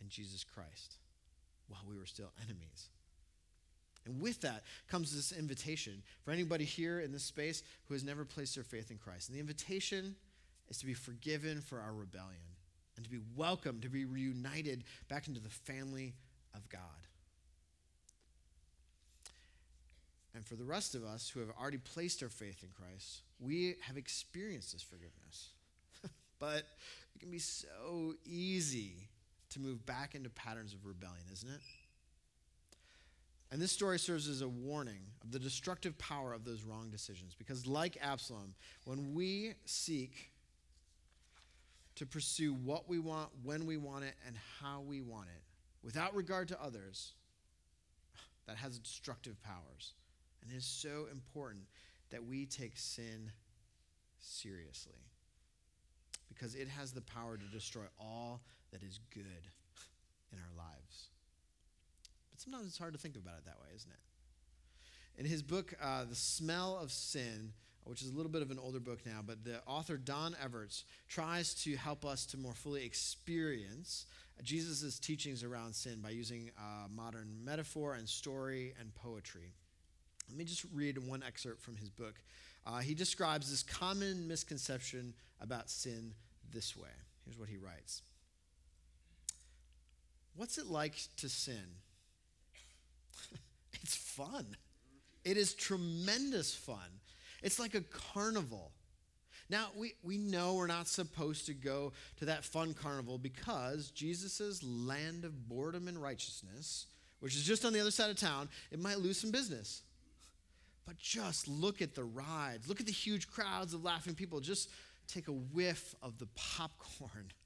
in 0.00 0.08
Jesus 0.08 0.44
Christ 0.44 0.96
while 1.68 1.82
we 1.88 1.96
were 1.96 2.06
still 2.06 2.32
enemies. 2.44 2.88
And 4.04 4.20
with 4.20 4.40
that 4.40 4.64
comes 4.88 5.14
this 5.14 5.32
invitation 5.32 6.02
for 6.24 6.32
anybody 6.32 6.64
here 6.64 7.00
in 7.00 7.12
this 7.12 7.22
space 7.22 7.62
who 7.86 7.94
has 7.94 8.02
never 8.02 8.24
placed 8.24 8.56
their 8.56 8.64
faith 8.64 8.90
in 8.90 8.98
Christ. 8.98 9.28
And 9.28 9.36
the 9.36 9.40
invitation 9.40 10.16
is 10.68 10.78
to 10.78 10.86
be 10.86 10.94
forgiven 10.94 11.60
for 11.60 11.80
our 11.80 11.92
rebellion 11.92 12.40
and 12.96 13.04
to 13.04 13.10
be 13.10 13.20
welcomed, 13.36 13.82
to 13.82 13.88
be 13.88 14.04
reunited 14.04 14.84
back 15.08 15.28
into 15.28 15.40
the 15.40 15.48
family 15.48 16.14
of 16.54 16.68
God. 16.68 16.80
And 20.34 20.46
for 20.46 20.56
the 20.56 20.64
rest 20.64 20.94
of 20.94 21.04
us 21.04 21.28
who 21.28 21.40
have 21.40 21.50
already 21.60 21.78
placed 21.78 22.22
our 22.22 22.28
faith 22.28 22.62
in 22.62 22.70
Christ, 22.74 23.22
we 23.38 23.76
have 23.82 23.96
experienced 23.96 24.72
this 24.72 24.82
forgiveness. 24.82 25.50
but 26.38 26.64
it 27.14 27.18
can 27.20 27.30
be 27.30 27.38
so 27.38 28.14
easy 28.24 29.08
to 29.50 29.60
move 29.60 29.84
back 29.84 30.14
into 30.14 30.30
patterns 30.30 30.72
of 30.72 30.86
rebellion, 30.86 31.24
isn't 31.30 31.50
it? 31.50 31.60
And 33.50 33.60
this 33.60 33.70
story 33.70 33.98
serves 33.98 34.28
as 34.28 34.40
a 34.40 34.48
warning 34.48 35.02
of 35.22 35.30
the 35.30 35.38
destructive 35.38 35.98
power 35.98 36.32
of 36.32 36.46
those 36.46 36.62
wrong 36.62 36.88
decisions. 36.88 37.34
Because, 37.34 37.66
like 37.66 37.98
Absalom, 38.00 38.54
when 38.86 39.12
we 39.12 39.52
seek 39.66 40.30
to 41.96 42.06
pursue 42.06 42.54
what 42.54 42.88
we 42.88 42.98
want, 42.98 43.28
when 43.42 43.66
we 43.66 43.76
want 43.76 44.04
it, 44.04 44.14
and 44.26 44.36
how 44.62 44.80
we 44.80 45.02
want 45.02 45.26
it, 45.28 45.42
without 45.84 46.14
regard 46.14 46.48
to 46.48 46.62
others, 46.62 47.12
that 48.46 48.56
has 48.56 48.78
destructive 48.78 49.36
powers. 49.42 49.92
And 50.42 50.52
it 50.52 50.56
is 50.56 50.64
so 50.64 51.06
important 51.10 51.64
that 52.10 52.24
we 52.24 52.46
take 52.46 52.72
sin 52.76 53.30
seriously 54.18 54.98
because 56.28 56.54
it 56.54 56.68
has 56.68 56.92
the 56.92 57.00
power 57.00 57.36
to 57.36 57.44
destroy 57.46 57.84
all 58.00 58.40
that 58.72 58.82
is 58.82 58.98
good 59.14 59.24
in 60.32 60.38
our 60.38 60.64
lives. 60.64 61.08
But 62.30 62.40
sometimes 62.40 62.66
it's 62.66 62.78
hard 62.78 62.94
to 62.94 62.98
think 62.98 63.16
about 63.16 63.38
it 63.38 63.44
that 63.44 63.60
way, 63.60 63.68
isn't 63.74 63.90
it? 63.90 65.20
In 65.20 65.26
his 65.26 65.42
book, 65.42 65.74
uh, 65.80 66.04
The 66.04 66.14
Smell 66.14 66.78
of 66.80 66.90
Sin, 66.90 67.52
which 67.84 68.02
is 68.02 68.08
a 68.08 68.16
little 68.16 68.32
bit 68.32 68.42
of 68.42 68.50
an 68.50 68.58
older 68.58 68.80
book 68.80 69.00
now, 69.04 69.20
but 69.24 69.44
the 69.44 69.60
author 69.66 69.96
Don 69.96 70.34
Everts 70.42 70.84
tries 71.08 71.54
to 71.64 71.76
help 71.76 72.04
us 72.04 72.24
to 72.26 72.38
more 72.38 72.54
fully 72.54 72.84
experience 72.84 74.06
Jesus' 74.42 74.98
teachings 74.98 75.44
around 75.44 75.74
sin 75.74 76.00
by 76.00 76.10
using 76.10 76.50
uh, 76.58 76.88
modern 76.92 77.44
metaphor 77.44 77.94
and 77.94 78.08
story 78.08 78.74
and 78.80 78.92
poetry. 78.94 79.52
Let 80.32 80.38
me 80.38 80.44
just 80.46 80.64
read 80.72 80.96
one 80.96 81.22
excerpt 81.22 81.60
from 81.60 81.76
his 81.76 81.90
book. 81.90 82.14
Uh, 82.66 82.78
he 82.78 82.94
describes 82.94 83.50
this 83.50 83.62
common 83.62 84.26
misconception 84.26 85.12
about 85.42 85.68
sin 85.68 86.14
this 86.50 86.74
way. 86.74 86.88
Here's 87.26 87.38
what 87.38 87.50
he 87.50 87.58
writes 87.58 88.00
What's 90.34 90.56
it 90.56 90.68
like 90.68 90.94
to 91.18 91.28
sin? 91.28 91.76
it's 93.74 93.94
fun. 93.94 94.56
It 95.22 95.36
is 95.36 95.52
tremendous 95.52 96.54
fun. 96.54 97.00
It's 97.42 97.58
like 97.58 97.74
a 97.74 97.82
carnival. 97.82 98.72
Now, 99.50 99.66
we, 99.76 99.92
we 100.02 100.16
know 100.16 100.54
we're 100.54 100.66
not 100.66 100.88
supposed 100.88 101.44
to 101.44 101.52
go 101.52 101.92
to 102.20 102.24
that 102.24 102.42
fun 102.42 102.72
carnival 102.72 103.18
because 103.18 103.90
Jesus' 103.90 104.62
land 104.62 105.26
of 105.26 105.46
boredom 105.46 105.88
and 105.88 106.00
righteousness, 106.00 106.86
which 107.20 107.36
is 107.36 107.42
just 107.42 107.66
on 107.66 107.74
the 107.74 107.80
other 107.80 107.90
side 107.90 108.08
of 108.08 108.16
town, 108.16 108.48
it 108.70 108.78
might 108.80 109.00
lose 109.00 109.20
some 109.20 109.30
business. 109.30 109.82
But 110.86 110.98
just 110.98 111.48
look 111.48 111.80
at 111.80 111.94
the 111.94 112.04
rides, 112.04 112.68
look 112.68 112.80
at 112.80 112.86
the 112.86 112.92
huge 112.92 113.28
crowds 113.28 113.72
of 113.74 113.84
laughing 113.84 114.14
people. 114.14 114.40
Just 114.40 114.68
take 115.06 115.28
a 115.28 115.32
whiff 115.32 115.94
of 116.02 116.18
the 116.18 116.26
popcorn. 116.34 117.32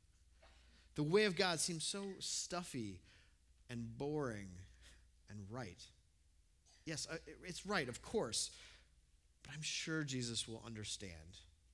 The 0.95 1.03
way 1.03 1.25
of 1.25 1.37
God 1.37 1.61
seems 1.61 1.85
so 1.85 2.05
stuffy 2.21 3.03
and 3.69 3.99
boring 3.99 4.49
and 5.29 5.41
right. 5.51 5.83
Yes, 6.87 7.07
uh, 7.13 7.17
it's 7.45 7.67
right, 7.67 7.87
of 7.87 8.01
course. 8.01 8.51
But 9.43 9.53
I'm 9.55 9.63
sure 9.63 10.05
Jesus 10.05 10.49
will 10.49 10.63
understand. 10.65 11.13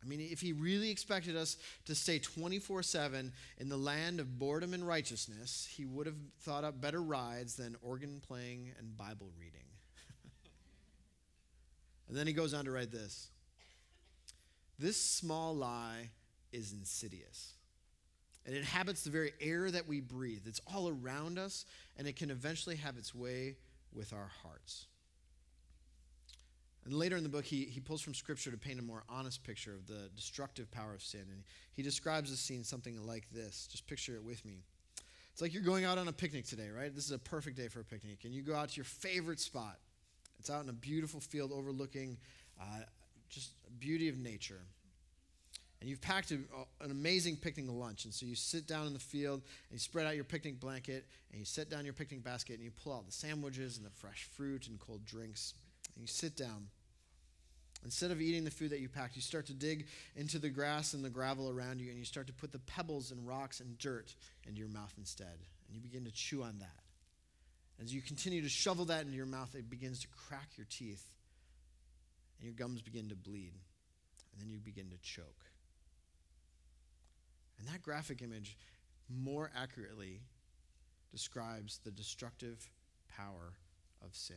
I 0.03 0.09
mean, 0.09 0.21
if 0.21 0.41
he 0.41 0.53
really 0.53 0.91
expected 0.91 1.37
us 1.37 1.57
to 1.85 1.95
stay 1.95 2.19
24 2.19 2.83
7 2.83 3.33
in 3.59 3.69
the 3.69 3.77
land 3.77 4.19
of 4.19 4.39
boredom 4.39 4.75
and 4.75 4.87
righteousness, 4.87 5.69
he 5.71 5.85
would 5.85 6.07
have 6.07 6.17
thought 6.41 6.65
up 6.65 6.81
better 6.81 7.01
rides 7.01 7.55
than 7.55 7.77
organ 7.83 8.21
playing 8.27 8.73
and 8.79 8.97
Bible 8.97 9.31
reading. 9.39 9.72
And 12.09 12.17
then 12.17 12.27
he 12.27 12.33
goes 12.33 12.55
on 12.55 12.65
to 12.65 12.71
write 12.71 12.91
this 12.91 13.31
This 14.79 15.01
small 15.01 15.55
lie 15.55 16.11
is 16.53 16.73
insidious. 16.73 17.55
It 18.45 18.55
inhabits 18.55 19.05
the 19.05 19.11
very 19.11 19.33
air 19.41 19.71
that 19.71 19.87
we 19.87 20.01
breathe. 20.01 20.43
It's 20.47 20.61
all 20.73 20.89
around 20.89 21.39
us, 21.39 21.65
and 21.97 22.09
it 22.09 22.17
can 22.17 22.31
eventually 22.31 22.77
have 22.77 22.97
its 22.97 23.15
way 23.15 23.57
with 23.95 24.13
our 24.13 24.31
hearts. 24.43 24.87
And 26.85 26.95
later 26.95 27.17
in 27.17 27.23
the 27.23 27.29
book, 27.29 27.45
he, 27.45 27.65
he 27.67 27.79
pulls 27.79 28.01
from 28.01 28.15
Scripture 28.15 28.51
to 28.51 28.57
paint 28.57 28.81
a 28.81 28.83
more 28.83 29.05
honest 29.09 29.45
picture 29.45 29.73
of 29.73 29.87
the 29.87 30.11
destructive 30.17 30.71
power 30.71 30.95
of 30.95 31.03
sin. 31.03 31.25
And 31.31 31.45
he 31.75 31.83
describes 31.83 32.31
the 32.31 32.37
scene 32.37 32.65
something 32.65 33.07
like 33.07 33.31
this. 33.31 33.69
Just 33.71 33.87
picture 33.87 34.17
it 34.17 34.25
with 34.25 34.45
me. 34.45 34.65
It's 35.33 35.41
like 35.41 35.55
you're 35.55 35.63
going 35.63 35.85
out 35.85 35.97
on 35.97 36.09
a 36.09 36.13
picnic 36.13 36.45
today, 36.45 36.69
right? 36.77 36.93
This 36.93 37.05
is 37.05 37.13
a 37.13 37.19
perfect 37.19 37.57
day 37.57 37.69
for 37.69 37.81
a 37.81 37.85
picnic. 37.85 38.25
And 38.25 38.35
you 38.35 38.43
go 38.43 38.55
out 38.55 38.71
to 38.71 38.77
your 38.77 38.85
favorite 38.85 39.39
spot. 39.39 39.79
It's 40.43 40.51
out 40.51 40.65
in 40.65 40.69
a 40.69 40.73
beautiful 40.73 41.21
field 41.21 41.53
overlooking 41.55 42.17
uh, 42.61 42.65
just 43.31 43.53
beauty 43.79 44.09
of 44.09 44.19
nature 44.19 44.59
and 45.83 45.91
you've 45.91 46.01
packed 46.01 46.31
a, 46.31 46.39
an 46.81 46.93
amazing 46.93 47.37
picnic 47.37 47.67
lunch. 47.69 48.05
And 48.05 48.15
so 48.15 48.25
you 48.25 48.37
sit 48.37 48.69
down 48.69 48.87
in 48.87 48.93
the 48.93 49.01
field 49.01 49.43
and 49.43 49.73
you 49.73 49.79
spread 49.81 50.07
out 50.07 50.15
your 50.15 50.23
picnic 50.23 50.61
blanket 50.61 51.07
and 51.33 51.41
you 51.41 51.45
set 51.45 51.71
down 51.71 51.85
your 51.85 51.93
picnic 51.93 52.23
basket 52.23 52.55
and 52.55 52.65
you 52.65 52.71
pull 52.71 52.93
out 52.93 53.05
the 53.05 53.13
sandwiches 53.13 53.79
and 53.79 53.87
the 53.87 53.91
fresh 53.91 54.29
fruit 54.37 54.69
and 54.69 54.79
cold 54.79 55.05
drinks. 55.05 55.55
And 55.97 56.03
you 56.03 56.07
sit 56.07 56.37
down. 56.37 56.69
Instead 57.85 58.13
of 58.13 58.21
eating 58.21 58.45
the 58.45 58.51
food 58.53 58.71
that 58.71 58.79
you 58.79 58.89
packed, 58.89 59.17
you 59.17 59.23
start 59.23 59.47
to 59.47 59.55
dig 59.55 59.87
into 60.15 60.39
the 60.39 60.51
grass 60.51 60.95
and 60.95 61.05
the 61.05 61.11
gravel 61.11 61.51
around 61.51 61.81
you 61.81 61.91
and 61.91 61.99
you 61.99 62.05
start 62.05 62.29
to 62.29 62.33
put 62.33 62.53
the 62.53 62.61
pebbles 62.61 63.11
and 63.11 63.27
rocks 63.27 63.59
and 63.59 63.77
dirt 63.79 64.15
into 64.47 64.61
your 64.61 64.69
mouth 64.69 64.95
instead. 64.99 65.37
And 65.67 65.75
you 65.75 65.81
begin 65.81 66.05
to 66.05 66.13
chew 66.13 66.45
on 66.45 66.61
that. 66.61 66.83
As 67.83 67.93
you 67.93 68.01
continue 68.01 68.43
to 68.43 68.49
shovel 68.49 68.85
that 68.87 69.03
into 69.03 69.17
your 69.17 69.27
mouth, 69.27 69.55
it 69.55 69.69
begins 69.69 70.01
to 70.01 70.09
crack 70.29 70.51
your 70.57 70.67
teeth 70.71 71.05
and 72.39 72.47
your 72.47 72.55
gums 72.55 72.81
begin 72.81 73.09
to 73.09 73.17
bleed. 73.17 73.55
And 74.33 74.41
then 74.41 74.51
you 74.51 74.59
begin 74.59 74.89
to 74.91 74.97
choke. 75.03 75.45
And 77.59 77.69
that 77.69 77.83
graphic 77.83 78.23
image 78.23 78.57
more 79.09 79.51
accurately 79.57 80.21
describes 81.11 81.81
the 81.85 81.91
destructive 81.91 82.71
power 83.09 83.53
of 84.05 84.15
sin. 84.15 84.37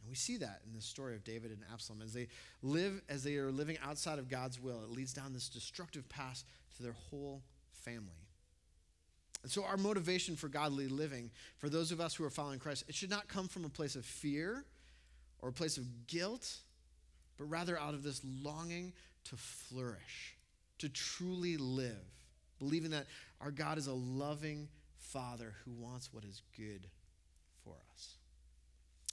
And 0.00 0.10
we 0.10 0.16
see 0.16 0.36
that 0.36 0.60
in 0.66 0.74
the 0.74 0.82
story 0.82 1.14
of 1.14 1.24
David 1.24 1.50
and 1.50 1.62
Absalom. 1.72 2.02
As 2.02 2.12
they 2.12 2.28
live, 2.62 3.00
as 3.08 3.22
they 3.24 3.36
are 3.36 3.50
living 3.50 3.78
outside 3.82 4.18
of 4.18 4.28
God's 4.28 4.60
will, 4.60 4.82
it 4.82 4.90
leads 4.90 5.12
down 5.12 5.32
this 5.32 5.48
destructive 5.48 6.08
path 6.08 6.44
to 6.76 6.82
their 6.82 6.96
whole 7.10 7.42
family. 7.72 8.25
And 9.42 9.50
so, 9.50 9.64
our 9.64 9.76
motivation 9.76 10.34
for 10.36 10.48
godly 10.48 10.88
living, 10.88 11.30
for 11.58 11.68
those 11.68 11.92
of 11.92 12.00
us 12.00 12.14
who 12.14 12.24
are 12.24 12.30
following 12.30 12.58
Christ, 12.58 12.84
it 12.88 12.94
should 12.94 13.10
not 13.10 13.28
come 13.28 13.48
from 13.48 13.64
a 13.64 13.68
place 13.68 13.94
of 13.94 14.04
fear 14.04 14.64
or 15.40 15.50
a 15.50 15.52
place 15.52 15.76
of 15.76 16.06
guilt, 16.06 16.56
but 17.38 17.44
rather 17.44 17.78
out 17.78 17.94
of 17.94 18.02
this 18.02 18.22
longing 18.42 18.92
to 19.24 19.36
flourish, 19.36 20.36
to 20.78 20.88
truly 20.88 21.56
live 21.56 22.16
believing 22.58 22.90
that 22.90 23.06
our 23.40 23.50
God 23.50 23.78
is 23.78 23.86
a 23.86 23.92
loving 23.92 24.68
Father 24.98 25.54
who 25.64 25.72
wants 25.72 26.12
what 26.12 26.24
is 26.24 26.42
good 26.56 26.86
for 27.64 27.74
us. 27.92 28.14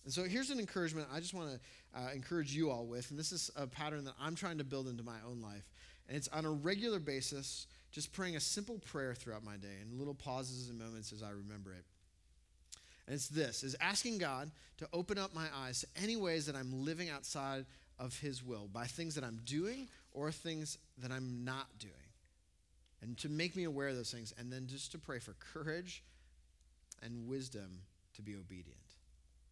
And 0.05 0.13
so 0.13 0.23
here's 0.23 0.49
an 0.49 0.59
encouragement 0.59 1.07
I 1.13 1.19
just 1.19 1.33
want 1.33 1.49
to 1.49 1.99
uh, 1.99 2.09
encourage 2.13 2.53
you 2.53 2.69
all 2.69 2.85
with, 2.85 3.09
and 3.11 3.19
this 3.19 3.31
is 3.31 3.51
a 3.55 3.67
pattern 3.67 4.05
that 4.05 4.15
I'm 4.19 4.35
trying 4.35 4.57
to 4.57 4.63
build 4.63 4.87
into 4.87 5.03
my 5.03 5.17
own 5.27 5.41
life. 5.41 5.69
And 6.07 6.17
it's 6.17 6.27
on 6.29 6.45
a 6.45 6.51
regular 6.51 6.99
basis 6.99 7.67
just 7.93 8.11
praying 8.11 8.35
a 8.35 8.39
simple 8.39 8.79
prayer 8.79 9.13
throughout 9.13 9.45
my 9.45 9.55
day 9.55 9.77
and 9.81 9.97
little 9.97 10.15
pauses 10.15 10.67
and 10.67 10.77
moments 10.77 11.13
as 11.13 11.23
I 11.23 11.29
remember 11.29 11.71
it. 11.71 11.85
And 13.07 13.13
it's 13.15 13.27
this 13.27 13.63
is 13.63 13.75
asking 13.79 14.17
God 14.17 14.49
to 14.77 14.87
open 14.91 15.17
up 15.17 15.33
my 15.33 15.45
eyes 15.55 15.81
to 15.81 16.03
any 16.03 16.15
ways 16.15 16.47
that 16.47 16.55
I'm 16.55 16.83
living 16.83 17.09
outside 17.09 17.65
of 17.99 18.17
his 18.19 18.43
will 18.43 18.67
by 18.67 18.85
things 18.85 19.15
that 19.15 19.23
I'm 19.23 19.39
doing 19.45 19.87
or 20.11 20.31
things 20.31 20.79
that 20.97 21.11
I'm 21.11 21.45
not 21.45 21.67
doing. 21.79 21.93
And 23.01 23.17
to 23.19 23.29
make 23.29 23.55
me 23.55 23.65
aware 23.65 23.89
of 23.89 23.95
those 23.95 24.11
things 24.11 24.33
and 24.39 24.51
then 24.51 24.65
just 24.67 24.91
to 24.93 24.97
pray 24.97 25.19
for 25.19 25.35
courage 25.53 26.03
and 27.03 27.27
wisdom 27.27 27.81
to 28.15 28.21
be 28.21 28.35
obedient. 28.35 28.77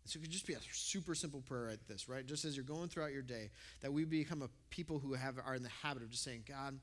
So 0.06 0.18
it 0.18 0.24
could 0.24 0.32
just 0.32 0.48
be 0.48 0.54
a 0.54 0.60
super 0.72 1.14
simple 1.14 1.42
prayer 1.42 1.68
like 1.70 1.86
this, 1.88 2.10
right? 2.10 2.26
Just 2.26 2.44
as 2.44 2.56
you're 2.56 2.66
going 2.66 2.88
throughout 2.88 3.14
your 3.14 3.22
day, 3.22 3.52
that 3.82 3.94
we 3.94 4.04
become 4.04 4.42
a 4.42 4.50
people 4.72 4.98
who 4.98 5.14
have 5.14 5.38
are 5.46 5.54
in 5.54 5.62
the 5.62 5.70
habit 5.84 6.02
of 6.02 6.10
just 6.10 6.24
saying, 6.24 6.44
God, 6.48 6.80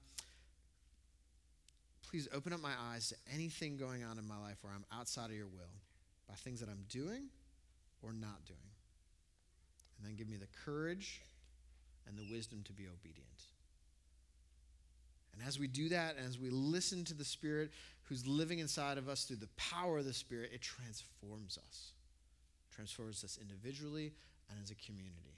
please 2.11 2.29
open 2.35 2.53
up 2.53 2.61
my 2.61 2.73
eyes 2.93 3.09
to 3.09 3.17
anything 3.35 3.77
going 3.77 4.03
on 4.03 4.19
in 4.19 4.27
my 4.27 4.39
life 4.39 4.57
where 4.63 4.73
I'm 4.73 4.85
outside 4.93 5.27
of 5.31 5.37
your 5.37 5.47
will 5.47 5.75
by 6.29 6.35
things 6.35 6.61
that 6.61 6.69
I'm 6.69 6.85
doing 6.89 7.25
or 8.03 8.13
not 8.13 8.45
doing. 8.47 8.59
And 9.97 10.07
then 10.07 10.17
give 10.17 10.29
me 10.29 10.37
the 10.37 10.49
courage 10.65 11.21
and 12.07 12.17
the 12.17 12.33
wisdom 12.33 12.63
to 12.65 12.73
be 12.73 12.85
obedient. 12.85 13.27
And 15.35 15.47
as 15.47 15.59
we 15.59 15.67
do 15.67 15.89
that, 15.91 16.17
and 16.17 16.27
as 16.27 16.39
we 16.39 16.51
listen 16.51 17.05
to 17.05 17.15
the 17.15 17.25
Spirit 17.25 17.71
who's 18.05 18.27
living 18.27 18.59
inside 18.59 18.99
of 18.99 19.09
us 19.09 19.25
through 19.25 19.37
the 19.37 19.49
power 19.57 19.99
of 19.99 20.05
the 20.05 20.15
Spirit, 20.15 20.51
it 20.53 20.63
transforms 20.63 21.59
us 21.59 21.93
transforms 22.79 23.25
us 23.25 23.41
individually 23.41 24.13
and 24.49 24.59
as 24.63 24.71
a 24.71 24.75
community. 24.77 25.35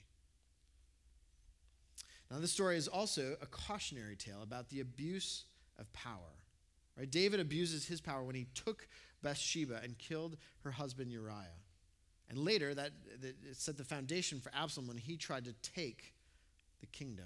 Now, 2.29 2.37
this 2.37 2.51
story 2.51 2.77
is 2.77 2.87
also 2.87 3.35
a 3.41 3.47
cautionary 3.47 4.15
tale 4.15 4.43
about 4.43 4.69
the 4.69 4.79
abuse 4.79 5.45
of 5.79 5.91
power. 5.91 6.37
Right? 7.01 7.09
David 7.09 7.39
abuses 7.39 7.87
his 7.87 7.99
power 7.99 8.23
when 8.23 8.35
he 8.35 8.45
took 8.53 8.87
Bathsheba 9.23 9.79
and 9.83 9.97
killed 9.97 10.37
her 10.63 10.69
husband 10.69 11.11
Uriah. 11.11 11.57
And 12.29 12.37
later, 12.37 12.75
that, 12.75 12.91
that 13.21 13.35
set 13.57 13.75
the 13.75 13.83
foundation 13.83 14.39
for 14.39 14.51
Absalom 14.53 14.87
when 14.87 14.97
he 14.97 15.17
tried 15.17 15.45
to 15.45 15.53
take 15.63 16.13
the 16.79 16.85
kingdom. 16.85 17.25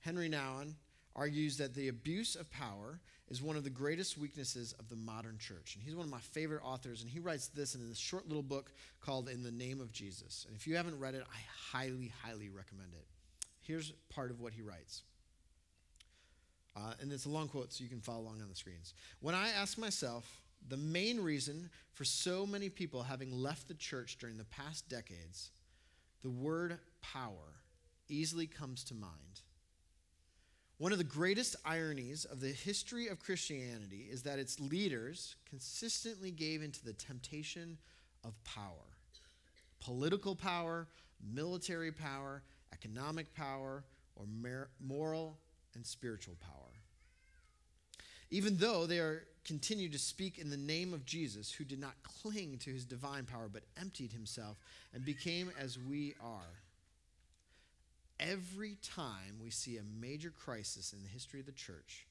Henry 0.00 0.30
Nouwen 0.30 0.72
argues 1.14 1.58
that 1.58 1.74
the 1.74 1.88
abuse 1.88 2.34
of 2.34 2.50
power 2.50 2.98
is 3.28 3.42
one 3.42 3.56
of 3.56 3.64
the 3.64 3.68
greatest 3.68 4.16
weaknesses 4.16 4.72
of 4.78 4.88
the 4.88 4.96
modern 4.96 5.36
church. 5.36 5.74
And 5.74 5.84
he's 5.84 5.94
one 5.94 6.06
of 6.06 6.10
my 6.10 6.20
favorite 6.20 6.62
authors, 6.64 7.02
and 7.02 7.10
he 7.10 7.18
writes 7.18 7.48
this 7.48 7.74
in 7.74 7.86
this 7.86 7.98
short 7.98 8.26
little 8.26 8.42
book 8.42 8.70
called 9.02 9.28
In 9.28 9.42
the 9.42 9.50
Name 9.50 9.82
of 9.82 9.92
Jesus. 9.92 10.46
And 10.48 10.56
if 10.56 10.66
you 10.66 10.76
haven't 10.76 10.98
read 10.98 11.14
it, 11.14 11.24
I 11.30 11.76
highly, 11.76 12.10
highly 12.24 12.48
recommend 12.48 12.94
it. 12.94 13.04
Here's 13.60 13.92
part 14.08 14.30
of 14.30 14.40
what 14.40 14.54
he 14.54 14.62
writes. 14.62 15.02
Uh, 16.76 16.92
and 17.00 17.10
it's 17.10 17.24
a 17.24 17.30
long 17.30 17.48
quote, 17.48 17.72
so 17.72 17.82
you 17.82 17.88
can 17.88 18.00
follow 18.00 18.20
along 18.20 18.42
on 18.42 18.48
the 18.48 18.54
screens. 18.54 18.92
When 19.20 19.34
I 19.34 19.48
ask 19.48 19.78
myself, 19.78 20.42
the 20.68 20.76
main 20.76 21.20
reason 21.20 21.70
for 21.92 22.04
so 22.04 22.44
many 22.46 22.68
people 22.68 23.02
having 23.02 23.32
left 23.32 23.68
the 23.68 23.74
church 23.74 24.18
during 24.18 24.36
the 24.36 24.44
past 24.44 24.88
decades, 24.88 25.50
the 26.22 26.30
word 26.30 26.78
power 27.00 27.54
easily 28.08 28.46
comes 28.46 28.84
to 28.84 28.94
mind. 28.94 29.40
One 30.78 30.92
of 30.92 30.98
the 30.98 31.04
greatest 31.04 31.56
ironies 31.64 32.26
of 32.26 32.40
the 32.40 32.48
history 32.48 33.08
of 33.08 33.18
Christianity 33.18 34.08
is 34.10 34.22
that 34.24 34.38
its 34.38 34.60
leaders 34.60 35.36
consistently 35.48 36.30
gave 36.30 36.62
into 36.62 36.84
the 36.84 36.92
temptation 36.92 37.78
of 38.24 38.32
power 38.44 38.74
political 39.78 40.34
power, 40.34 40.88
military 41.22 41.92
power, 41.92 42.42
economic 42.72 43.32
power, 43.34 43.84
or 44.16 44.24
moral 44.80 45.38
and 45.74 45.86
spiritual 45.86 46.34
power. 46.40 46.65
Even 48.30 48.56
though 48.56 48.86
they 48.86 48.98
are 48.98 49.22
continued 49.44 49.92
to 49.92 49.98
speak 49.98 50.38
in 50.38 50.50
the 50.50 50.56
name 50.56 50.92
of 50.92 51.06
Jesus, 51.06 51.52
who 51.52 51.64
did 51.64 51.80
not 51.80 51.94
cling 52.02 52.58
to 52.58 52.70
his 52.70 52.84
divine 52.84 53.24
power 53.24 53.48
but 53.50 53.62
emptied 53.80 54.12
himself 54.12 54.58
and 54.92 55.04
became 55.04 55.50
as 55.58 55.78
we 55.78 56.14
are. 56.20 56.62
Every 58.18 58.76
time 58.82 59.38
we 59.42 59.50
see 59.50 59.76
a 59.76 59.82
major 60.00 60.30
crisis 60.30 60.92
in 60.92 61.02
the 61.02 61.08
history 61.08 61.38
of 61.38 61.46
the 61.46 61.52
church, 61.52 62.06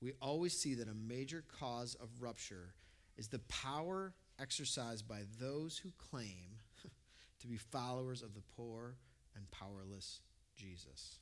we 0.00 0.12
always 0.22 0.58
see 0.58 0.74
that 0.74 0.88
a 0.88 0.94
major 0.94 1.44
cause 1.58 1.96
of 1.96 2.08
rupture 2.20 2.72
is 3.18 3.28
the 3.28 3.40
power 3.40 4.14
exercised 4.40 5.06
by 5.06 5.20
those 5.38 5.76
who 5.76 5.90
claim 6.10 6.56
to 7.40 7.46
be 7.46 7.56
followers 7.56 8.22
of 8.22 8.34
the 8.34 8.42
poor 8.56 8.94
and 9.36 9.50
powerless 9.50 10.20
Jesus. 10.56 11.18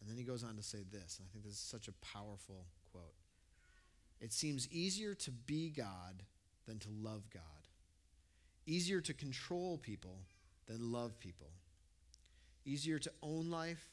And 0.00 0.08
then 0.08 0.16
he 0.16 0.24
goes 0.24 0.44
on 0.44 0.56
to 0.56 0.62
say 0.62 0.78
this, 0.90 1.18
and 1.18 1.28
I 1.28 1.32
think 1.32 1.44
this 1.44 1.54
is 1.54 1.60
such 1.60 1.88
a 1.88 1.92
powerful 1.92 2.66
quote. 2.90 3.14
It 4.20 4.32
seems 4.32 4.68
easier 4.70 5.14
to 5.14 5.30
be 5.30 5.70
God 5.70 6.22
than 6.66 6.78
to 6.80 6.88
love 6.90 7.28
God, 7.32 7.42
easier 8.66 9.00
to 9.00 9.14
control 9.14 9.78
people 9.78 10.20
than 10.66 10.92
love 10.92 11.18
people 11.18 11.50
Easier 12.64 12.98
to 12.98 13.10
own 13.22 13.50
life 13.50 13.88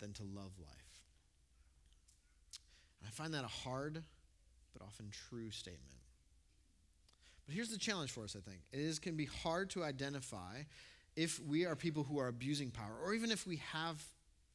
than 0.00 0.12
to 0.14 0.22
love 0.24 0.52
life. 0.58 0.98
And 3.00 3.08
I 3.08 3.10
find 3.10 3.32
that 3.34 3.44
a 3.44 3.48
hard 3.48 4.02
but 4.72 4.84
often 4.84 5.10
true 5.10 5.50
statement. 5.50 6.00
But 7.46 7.54
here's 7.54 7.70
the 7.70 7.78
challenge 7.78 8.10
for 8.10 8.24
us, 8.24 8.36
I 8.36 8.40
think. 8.40 8.62
It 8.72 8.80
is 8.80 8.98
can 8.98 9.16
be 9.16 9.26
hard 9.26 9.70
to 9.70 9.84
identify 9.84 10.62
if 11.14 11.40
we 11.40 11.66
are 11.66 11.76
people 11.76 12.02
who 12.02 12.18
are 12.18 12.28
abusing 12.28 12.70
power 12.70 12.96
or 13.02 13.14
even 13.14 13.30
if 13.30 13.46
we 13.46 13.62
have 13.72 14.02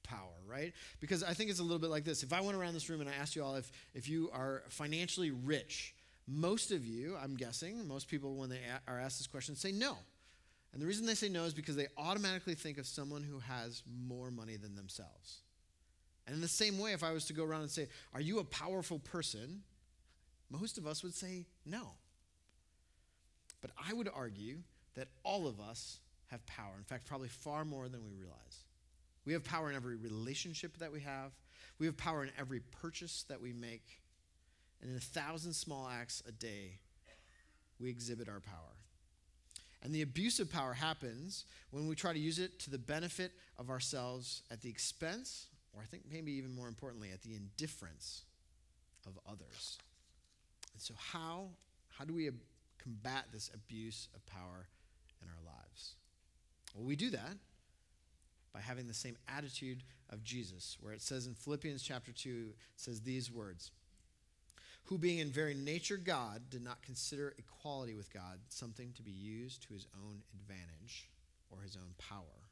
power, 0.10 0.34
right? 0.48 0.74
Because 1.00 1.24
I 1.24 1.34
think 1.34 1.50
it's 1.50 1.60
a 1.60 1.64
little 1.64 1.80
bit 1.80 1.90
like 1.90 2.04
this. 2.04 2.24
If 2.24 2.34
I 2.34 2.42
went 2.42 2.58
around 2.58 2.74
this 2.74 2.90
room 2.90 3.02
and 3.02 3.10
I 3.10 3.14
asked 3.14 3.36
you 3.36 3.44
all 3.44 3.56
if, 3.56 3.72
if 3.94 4.10
you 4.10 4.30
are 4.34 4.64
financially 4.70 5.32
rich, 5.32 5.94
most 6.28 6.72
of 6.72 6.86
you, 6.86 7.16
I'm 7.22 7.36
guessing, 7.36 7.88
most 7.88 8.08
people 8.08 8.36
when 8.36 8.50
they 8.50 8.60
are 8.88 9.00
asked 9.00 9.20
this 9.20 9.28
question 9.28 9.56
say 9.56 9.72
no. 9.72 9.98
And 10.74 10.82
the 10.82 10.86
reason 10.86 11.06
they 11.06 11.16
say 11.16 11.30
no 11.30 11.46
is 11.46 11.54
because 11.54 11.76
they 11.76 11.88
automatically 11.98 12.54
think 12.56 12.78
of 12.78 12.86
someone 12.86 13.24
who 13.24 13.40
has 13.40 13.82
more 14.08 14.30
money 14.30 14.56
than 14.56 14.76
themselves. 14.76 15.42
And 16.28 16.36
in 16.36 16.42
the 16.42 16.48
same 16.48 16.78
way, 16.78 16.94
if 16.94 17.04
I 17.04 17.12
was 17.12 17.26
to 17.26 17.34
go 17.34 17.44
around 17.44 17.62
and 17.62 17.72
say, 17.72 17.88
Are 18.14 18.22
you 18.22 18.38
a 18.38 18.44
powerful 18.44 19.00
person? 19.00 19.64
Most 20.52 20.78
of 20.78 20.86
us 20.86 21.04
would 21.04 21.16
say 21.16 21.46
no. 21.66 21.94
But 23.62 23.72
I 23.90 23.94
would 23.94 24.10
argue 24.14 24.60
that 24.96 25.08
all 25.24 25.48
of 25.48 25.60
us 25.60 26.00
have 26.28 26.46
power. 26.46 26.74
In 26.78 26.84
fact, 26.84 27.08
probably 27.08 27.30
far 27.30 27.66
more 27.66 27.90
than 27.90 28.04
we 28.06 28.14
realize. 28.14 28.66
We 29.30 29.34
have 29.34 29.44
power 29.44 29.70
in 29.70 29.76
every 29.76 29.96
relationship 29.96 30.80
that 30.80 30.92
we 30.92 31.02
have, 31.02 31.34
we 31.78 31.86
have 31.86 31.96
power 31.96 32.24
in 32.24 32.32
every 32.40 32.62
purchase 32.82 33.26
that 33.30 33.40
we 33.40 33.54
make. 33.54 34.00
And 34.82 34.90
in 34.90 34.98
a 34.98 35.00
thousand 35.00 35.54
small 35.54 35.88
acts 35.88 36.24
a 36.28 36.32
day, 36.32 36.80
we 37.80 37.92
exhibit 37.92 38.28
our 38.28 38.40
power. 38.40 38.74
And 39.84 39.94
the 39.94 40.02
abuse 40.02 40.40
of 40.40 40.52
power 40.52 40.74
happens 40.74 41.46
when 41.70 41.88
we 41.88 41.94
try 41.94 42.12
to 42.12 42.18
use 42.18 42.40
it 42.40 42.58
to 42.62 42.72
the 42.72 42.80
benefit 42.80 43.34
of 43.60 43.70
ourselves 43.70 44.42
at 44.50 44.62
the 44.62 44.70
expense, 44.70 45.46
or 45.76 45.84
I 45.84 45.86
think 45.86 46.06
maybe 46.12 46.32
even 46.32 46.56
more 46.56 46.68
importantly, 46.68 47.12
at 47.14 47.22
the 47.22 47.36
indifference 47.36 48.24
of 49.06 49.20
others. 49.28 49.78
And 50.74 50.82
so, 50.82 50.96
how, 50.98 51.50
how 51.96 52.04
do 52.04 52.16
we 52.16 52.32
combat 52.80 53.26
this 53.32 53.52
abuse 53.54 54.08
of 54.16 54.26
power 54.26 54.66
in 55.22 55.28
our 55.28 55.54
lives? 55.54 55.94
Well, 56.74 56.88
we 56.88 56.96
do 56.96 57.12
that 57.12 57.36
by 58.60 58.66
having 58.66 58.88
the 58.88 58.94
same 58.94 59.16
attitude 59.30 59.84
of 60.10 60.22
Jesus, 60.22 60.78
where 60.82 60.94
it 60.94 61.02
says 61.02 61.28
in 61.28 61.34
Philippians 61.34 61.82
chapter 61.82 62.12
2, 62.12 62.50
it 62.50 62.56
says 62.76 63.00
these 63.00 63.32
words 63.32 63.72
who 64.86 64.98
being 64.98 65.20
in 65.20 65.30
very 65.30 65.54
nature 65.54 65.98
God 65.98 66.42
did 66.50 66.64
not 66.64 66.82
consider 66.82 67.36
equality 67.38 67.94
with 67.94 68.12
God 68.12 68.40
something 68.50 68.92
to 68.96 69.04
be 69.04 69.12
used 69.12 69.64
to 69.64 69.74
his 69.74 69.86
own 69.96 70.24
advantage 70.34 71.10
or 71.52 71.62
his 71.62 71.78
own 71.78 71.94
power. 71.98 72.50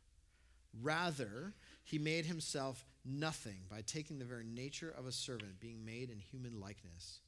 Rather, 0.82 1.54
he 1.84 1.98
made 1.98 2.26
himself 2.26 2.86
nothing 3.04 3.58
by 3.70 3.82
taking 3.82 4.20
the 4.20 4.26
very 4.26 4.46
nature 4.46 4.93
of 4.98 5.08
a 5.08 5.12
servant, 5.12 5.60
being 5.60 5.84
made 5.84 6.10
in 6.10 6.20
human 6.20 6.60
likeness. 6.62 7.20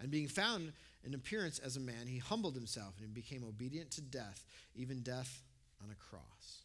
And 0.00 0.10
being 0.10 0.28
found 0.28 0.72
in 1.04 1.14
appearance 1.14 1.60
as 1.60 1.76
a 1.76 1.80
man, 1.80 2.08
he 2.08 2.18
humbled 2.18 2.56
himself 2.56 2.94
and 3.00 3.14
became 3.14 3.44
obedient 3.44 3.92
to 3.92 4.00
death, 4.00 4.44
even 4.74 5.02
death 5.02 5.44
on 5.82 5.90
a 5.90 5.94
cross. 5.94 6.62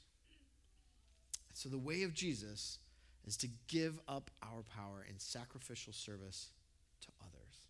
So, 1.57 1.69
the 1.69 1.77
way 1.79 2.03
of 2.03 2.13
Jesus 2.13 2.77
is 3.25 3.35
to 3.37 3.47
give 3.67 3.99
up 4.07 4.29
our 4.43 4.61
power 4.75 5.03
in 5.09 5.17
sacrificial 5.17 5.91
service 5.91 6.49
to 7.01 7.07
others. 7.19 7.65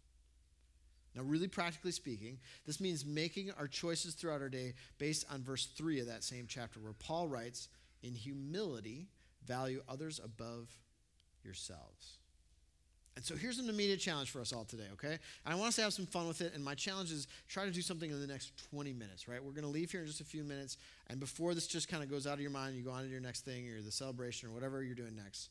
Now, 1.15 1.21
really 1.21 1.47
practically 1.47 1.93
speaking, 1.93 2.39
this 2.65 2.81
means 2.81 3.05
making 3.05 3.51
our 3.57 3.69
choices 3.69 4.13
throughout 4.13 4.41
our 4.41 4.49
day 4.49 4.73
based 4.97 5.25
on 5.31 5.41
verse 5.41 5.67
3 5.67 6.01
of 6.01 6.07
that 6.07 6.25
same 6.25 6.47
chapter, 6.49 6.81
where 6.81 6.91
Paul 6.91 7.29
writes, 7.29 7.69
In 8.03 8.13
humility, 8.13 9.07
value 9.45 9.81
others 9.87 10.19
above 10.21 10.67
yourselves. 11.45 12.17
And 13.17 13.25
so 13.25 13.35
here's 13.35 13.57
an 13.57 13.67
immediate 13.67 13.99
challenge 13.99 14.29
for 14.29 14.41
us 14.41 14.53
all 14.53 14.63
today, 14.63 14.83
okay? 14.93 15.17
And 15.43 15.51
I 15.51 15.55
want 15.55 15.69
us 15.69 15.77
to 15.77 15.81
have 15.81 15.91
some 15.91 16.05
fun 16.05 16.27
with 16.27 16.39
it. 16.41 16.53
And 16.53 16.63
my 16.63 16.75
challenge 16.75 17.11
is 17.11 17.27
try 17.49 17.65
to 17.65 17.71
do 17.71 17.81
something 17.81 18.11
in 18.11 18.21
the 18.21 18.27
next 18.27 18.51
20 18.69 18.93
minutes, 18.93 19.27
right? 19.27 19.43
We're 19.43 19.53
going 19.53 19.63
to 19.63 19.71
leave 19.71 19.91
here 19.91 20.01
in 20.01 20.05
just 20.05 20.21
a 20.21 20.23
few 20.23 20.43
minutes. 20.43 20.77
And 21.07 21.19
before 21.19 21.55
this 21.55 21.65
just 21.65 21.87
kind 21.87 22.03
of 22.03 22.11
goes 22.11 22.27
out 22.27 22.35
of 22.35 22.41
your 22.41 22.51
mind, 22.51 22.75
you 22.75 22.83
go 22.83 22.91
on 22.91 23.01
to 23.01 23.09
your 23.09 23.19
next 23.19 23.43
thing 23.43 23.67
or 23.69 23.81
the 23.81 23.91
celebration 23.91 24.47
or 24.47 24.51
whatever 24.51 24.83
you're 24.83 24.93
doing 24.93 25.15
next. 25.15 25.49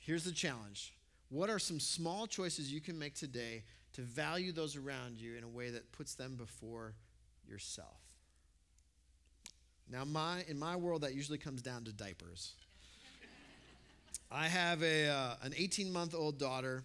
Here's 0.00 0.24
the 0.24 0.32
challenge 0.32 0.92
What 1.30 1.48
are 1.48 1.58
some 1.58 1.80
small 1.80 2.26
choices 2.26 2.70
you 2.70 2.82
can 2.82 2.98
make 2.98 3.14
today 3.14 3.64
to 3.94 4.02
value 4.02 4.52
those 4.52 4.76
around 4.76 5.16
you 5.16 5.34
in 5.36 5.44
a 5.44 5.48
way 5.48 5.70
that 5.70 5.92
puts 5.92 6.14
them 6.14 6.36
before 6.36 6.92
yourself? 7.48 8.02
Now, 9.90 10.04
my, 10.04 10.44
in 10.46 10.58
my 10.58 10.76
world, 10.76 11.00
that 11.02 11.14
usually 11.14 11.38
comes 11.38 11.62
down 11.62 11.84
to 11.84 11.92
diapers. 11.92 12.52
I 14.34 14.48
have 14.48 14.82
a, 14.82 15.08
uh, 15.08 15.34
an 15.42 15.52
18 15.56 15.92
month 15.92 16.14
old 16.14 16.38
daughter 16.38 16.84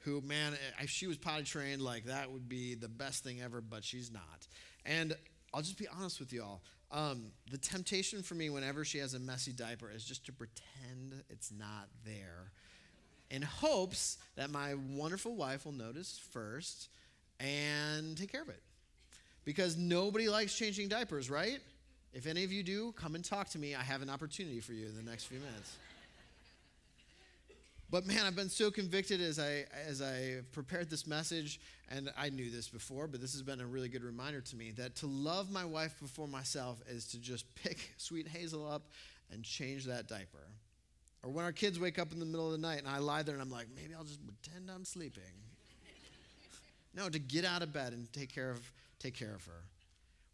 who, 0.00 0.20
man, 0.20 0.54
if 0.80 0.90
she 0.90 1.06
was 1.06 1.16
potty 1.16 1.44
trained, 1.44 1.80
like 1.80 2.04
that 2.04 2.30
would 2.30 2.48
be 2.48 2.74
the 2.74 2.88
best 2.88 3.24
thing 3.24 3.40
ever, 3.40 3.60
but 3.60 3.84
she's 3.84 4.12
not. 4.12 4.46
And 4.84 5.14
I'll 5.54 5.62
just 5.62 5.78
be 5.78 5.88
honest 5.88 6.20
with 6.20 6.32
y'all. 6.32 6.60
Um, 6.90 7.32
the 7.50 7.56
temptation 7.56 8.22
for 8.22 8.34
me 8.34 8.50
whenever 8.50 8.84
she 8.84 8.98
has 8.98 9.14
a 9.14 9.18
messy 9.18 9.52
diaper 9.52 9.90
is 9.90 10.04
just 10.04 10.26
to 10.26 10.32
pretend 10.32 11.22
it's 11.30 11.50
not 11.50 11.88
there 12.04 12.50
in 13.30 13.40
hopes 13.40 14.18
that 14.36 14.50
my 14.50 14.74
wonderful 14.74 15.34
wife 15.34 15.64
will 15.64 15.72
notice 15.72 16.20
first 16.32 16.88
and 17.40 18.16
take 18.18 18.30
care 18.30 18.42
of 18.42 18.50
it. 18.50 18.62
Because 19.44 19.76
nobody 19.76 20.28
likes 20.28 20.56
changing 20.56 20.88
diapers, 20.88 21.30
right? 21.30 21.58
If 22.12 22.26
any 22.26 22.44
of 22.44 22.52
you 22.52 22.62
do, 22.62 22.92
come 22.92 23.14
and 23.14 23.24
talk 23.24 23.48
to 23.50 23.58
me. 23.58 23.74
I 23.74 23.82
have 23.82 24.02
an 24.02 24.10
opportunity 24.10 24.60
for 24.60 24.72
you 24.74 24.86
in 24.86 24.94
the 24.94 25.10
next 25.10 25.24
few 25.24 25.38
minutes. 25.38 25.76
But 27.92 28.06
man, 28.06 28.24
I've 28.26 28.34
been 28.34 28.48
so 28.48 28.70
convicted 28.70 29.20
as 29.20 29.38
I 29.38 29.66
as 29.86 30.00
I 30.00 30.40
prepared 30.52 30.88
this 30.88 31.06
message, 31.06 31.60
and 31.90 32.10
I 32.16 32.30
knew 32.30 32.50
this 32.50 32.66
before, 32.66 33.06
but 33.06 33.20
this 33.20 33.34
has 33.34 33.42
been 33.42 33.60
a 33.60 33.66
really 33.66 33.90
good 33.90 34.02
reminder 34.02 34.40
to 34.40 34.56
me 34.56 34.70
that 34.78 34.96
to 34.96 35.06
love 35.06 35.50
my 35.50 35.66
wife 35.66 36.00
before 36.00 36.26
myself 36.26 36.80
is 36.88 37.06
to 37.08 37.18
just 37.18 37.44
pick 37.54 37.92
sweet 37.98 38.26
Hazel 38.26 38.66
up 38.66 38.88
and 39.30 39.44
change 39.44 39.84
that 39.84 40.08
diaper. 40.08 40.38
Or 41.22 41.30
when 41.30 41.44
our 41.44 41.52
kids 41.52 41.78
wake 41.78 41.98
up 41.98 42.12
in 42.12 42.18
the 42.18 42.24
middle 42.24 42.46
of 42.46 42.52
the 42.52 42.66
night 42.66 42.78
and 42.78 42.88
I 42.88 42.96
lie 42.96 43.22
there 43.22 43.34
and 43.34 43.42
I'm 43.42 43.50
like, 43.50 43.66
maybe 43.76 43.94
I'll 43.94 44.04
just 44.04 44.20
pretend 44.24 44.70
I'm 44.70 44.86
sleeping. 44.86 45.22
no, 46.94 47.10
to 47.10 47.18
get 47.18 47.44
out 47.44 47.60
of 47.60 47.74
bed 47.74 47.92
and 47.92 48.10
take 48.14 48.34
care 48.34 48.50
of 48.50 48.72
take 49.00 49.14
care 49.14 49.34
of 49.34 49.44
her. 49.44 49.64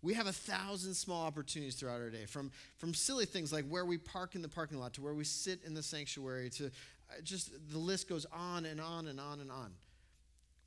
We 0.01 0.15
have 0.15 0.29
a 0.29 0.33
thousand 0.33 0.95
small 0.95 1.27
opportunities 1.27 1.75
throughout 1.75 2.01
our 2.01 2.11
day, 2.11 2.25
from, 2.25 2.53
from 2.77 2.95
silly 2.95 3.25
things 3.25 3.53
like 3.53 3.65
where 3.69 3.85
we 3.85 3.99
park 3.99 4.37
in 4.37 4.43
the 4.43 4.49
parking 4.49 4.79
lot 4.79 4.93
to 4.95 5.03
where 5.03 5.13
we 5.13 5.25
sit 5.25 5.59
in 5.67 5.75
the 5.75 5.83
sanctuary 5.83 6.51
to 6.51 6.71
just 7.23 7.51
the 7.71 7.79
list 7.79 8.09
goes 8.09 8.27
on 8.33 8.67
and 8.67 8.81
on 8.81 9.07
and 9.07 9.21
on 9.21 9.41
and 9.41 9.51
on. 9.51 9.73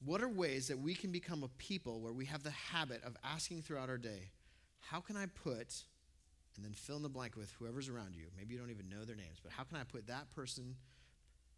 What 0.03 0.21
are 0.21 0.29
ways 0.29 0.67
that 0.67 0.79
we 0.79 0.95
can 0.95 1.11
become 1.11 1.43
a 1.43 1.47
people 1.47 2.01
where 2.01 2.13
we 2.13 2.25
have 2.25 2.43
the 2.43 2.51
habit 2.51 3.03
of 3.03 3.15
asking 3.23 3.61
throughout 3.61 3.89
our 3.89 3.99
day, 3.99 4.31
how 4.79 4.99
can 4.99 5.15
I 5.15 5.27
put, 5.27 5.83
and 6.55 6.65
then 6.65 6.73
fill 6.73 6.97
in 6.97 7.03
the 7.03 7.09
blank 7.09 7.35
with 7.35 7.51
whoever's 7.59 7.87
around 7.87 8.15
you? 8.15 8.25
Maybe 8.35 8.53
you 8.53 8.59
don't 8.59 8.71
even 8.71 8.89
know 8.89 9.05
their 9.05 9.15
names, 9.15 9.39
but 9.41 9.51
how 9.51 9.63
can 9.63 9.77
I 9.77 9.83
put 9.83 10.07
that 10.07 10.31
person 10.31 10.75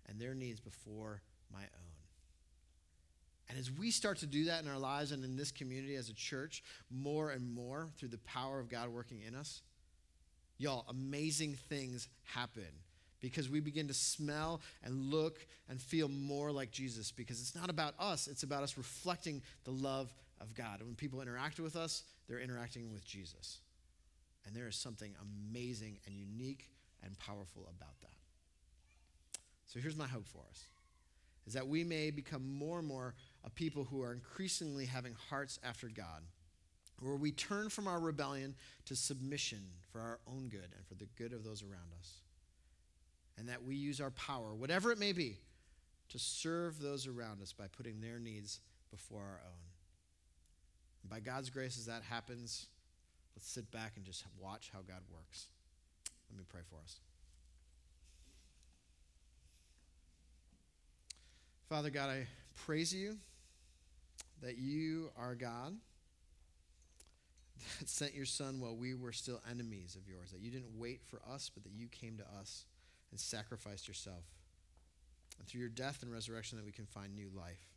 and 0.08 0.20
their 0.20 0.36
needs 0.36 0.60
before 0.60 1.22
my 1.52 1.62
own? 1.62 1.94
And 3.50 3.58
as 3.58 3.72
we 3.72 3.92
start 3.92 4.18
to 4.20 4.26
do 4.26 4.46
that 4.46 4.62
in 4.64 4.70
our 4.70 4.78
lives 4.78 5.12
and 5.12 5.24
in 5.24 5.38
this 5.38 5.52
community 5.52 5.96
as 5.96 6.10
a 6.10 6.14
church, 6.14 6.64
more 6.90 7.32
and 7.32 7.50
more 7.50 7.90
through 7.98 8.10
the 8.10 8.18
power 8.20 8.60
of 8.60 8.70
God 8.70 8.90
working 8.90 9.22
in 9.26 9.36
us, 9.36 9.62
y'all, 10.58 10.86
amazing 10.90 11.56
things 11.70 12.10
happen 12.24 12.64
because 13.24 13.50
we 13.50 13.62
begin 13.62 13.88
to 13.88 13.94
smell 13.94 14.60
and 14.84 15.10
look 15.10 15.40
and 15.70 15.82
feel 15.82 16.10
more 16.10 16.52
like 16.52 16.72
Jesus 16.72 17.10
because 17.10 17.40
it's 17.40 17.56
not 17.56 17.70
about 17.70 17.94
us, 17.98 18.28
it's 18.28 18.44
about 18.44 18.64
us 18.64 18.78
reflecting 18.78 19.42
the 19.64 19.72
love 19.72 20.14
of 20.42 20.54
God. 20.54 20.80
And 20.80 20.90
when 20.90 20.96
people 20.96 21.22
interact 21.22 21.58
with 21.58 21.78
us, 21.78 22.04
they're 22.28 22.42
interacting 22.42 22.92
with 22.92 23.06
Jesus. 23.06 23.62
And 24.46 24.54
there 24.54 24.68
is 24.68 24.76
something 24.76 25.16
amazing 25.22 26.00
and 26.06 26.14
unique 26.14 26.70
and 27.02 27.18
powerful 27.18 27.62
about 27.62 27.98
that. 28.02 28.10
So 29.68 29.80
here's 29.80 29.98
my 29.98 30.08
hope 30.08 30.28
for 30.28 30.42
us 30.50 30.66
is 31.48 31.54
that 31.54 31.68
we 31.68 31.84
may 31.84 32.12
become 32.12 32.58
more 32.58 32.80
and 32.80 32.88
more 32.88 33.16
a 33.46 33.50
people 33.50 33.86
who 33.86 34.02
are 34.02 34.14
increasingly 34.14 34.86
having 34.86 35.14
hearts 35.30 35.60
after 35.64 35.88
God, 35.88 36.24
where 37.00 37.16
we 37.16 37.32
turn 37.32 37.70
from 37.70 37.88
our 37.88 38.00
rebellion 38.00 38.56
to 38.86 38.96
submission 38.96 39.60
for 39.92 40.00
our 40.00 40.20
own 40.28 40.50
good 40.50 40.70
and 40.76 40.86
for 40.88 40.96
the 40.96 41.08
good 41.18 41.34
of 41.34 41.44
those 41.44 41.62
around 41.64 41.92
us 42.00 42.23
and 43.38 43.50
that 43.50 43.64
we 43.64 43.76
use 43.76 44.00
our 44.00 44.12
power, 44.12 44.54
whatever 44.54 44.92
it 44.92 45.00
may 45.00 45.12
be, 45.12 45.38
to 46.10 46.20
serve 46.20 46.80
those 46.80 47.08
around 47.08 47.42
us 47.42 47.54
by 47.54 47.66
putting 47.68 48.00
their 48.00 48.20
needs 48.20 48.60
before 48.92 49.22
our 49.22 49.42
own. 49.46 49.60
And 51.02 51.10
by 51.10 51.20
God's 51.20 51.50
grace, 51.50 51.78
as 51.78 51.88
that 51.88 52.04
happens, 52.04 52.68
let's 53.36 53.50
sit 53.50 53.72
back 53.72 53.94
and 53.96 54.06
just 54.06 54.24
watch 54.40 54.70
how 54.72 54.80
God 54.80 55.02
works. 55.12 55.48
Let 56.30 56.38
me 56.38 56.46
pray 56.48 56.62
for 56.70 56.78
us. 56.84 56.98
Father 61.68 61.90
God, 61.90 62.10
I 62.10 62.28
praise 62.66 62.94
you 62.94 63.18
that 64.42 64.58
you 64.58 65.10
are 65.18 65.34
God 65.34 65.76
that 67.80 67.90
sent 67.90 68.14
your 68.14 68.26
Son 68.26 68.60
while 68.60 68.76
we 68.76 68.94
were 68.94 69.12
still 69.12 69.42
enemies 69.50 69.96
of 69.96 70.08
yours, 70.08 70.32
that 70.32 70.42
you 70.42 70.52
didn't 70.52 70.78
wait 70.78 71.02
for 71.04 71.20
us, 71.28 71.50
but 71.54 71.64
that 71.64 71.72
you 71.72 71.88
came 71.88 72.18
to 72.18 72.24
us 72.40 72.66
and 73.14 73.20
sacrificed 73.20 73.88
yourself. 73.88 74.24
And 75.38 75.48
through 75.48 75.60
your 75.60 75.70
death 75.70 76.02
and 76.02 76.12
resurrection, 76.12 76.58
that 76.58 76.66
we 76.66 76.72
can 76.72 76.88
find 76.88 77.14
new 77.14 77.30
life. 77.38 77.70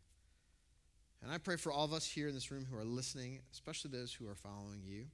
And 1.23 1.31
I 1.31 1.37
pray 1.37 1.57
for 1.57 1.71
all 1.71 1.85
of 1.85 1.93
us 1.93 2.07
here 2.07 2.27
in 2.27 2.35
this 2.35 2.51
room 2.51 2.67
who 2.71 2.75
are 2.75 2.85
listening, 2.85 3.41
especially 3.53 3.91
those 3.91 4.15
who 4.15 4.27
are 4.27 4.35
following 4.35 4.81
you. 4.83 5.05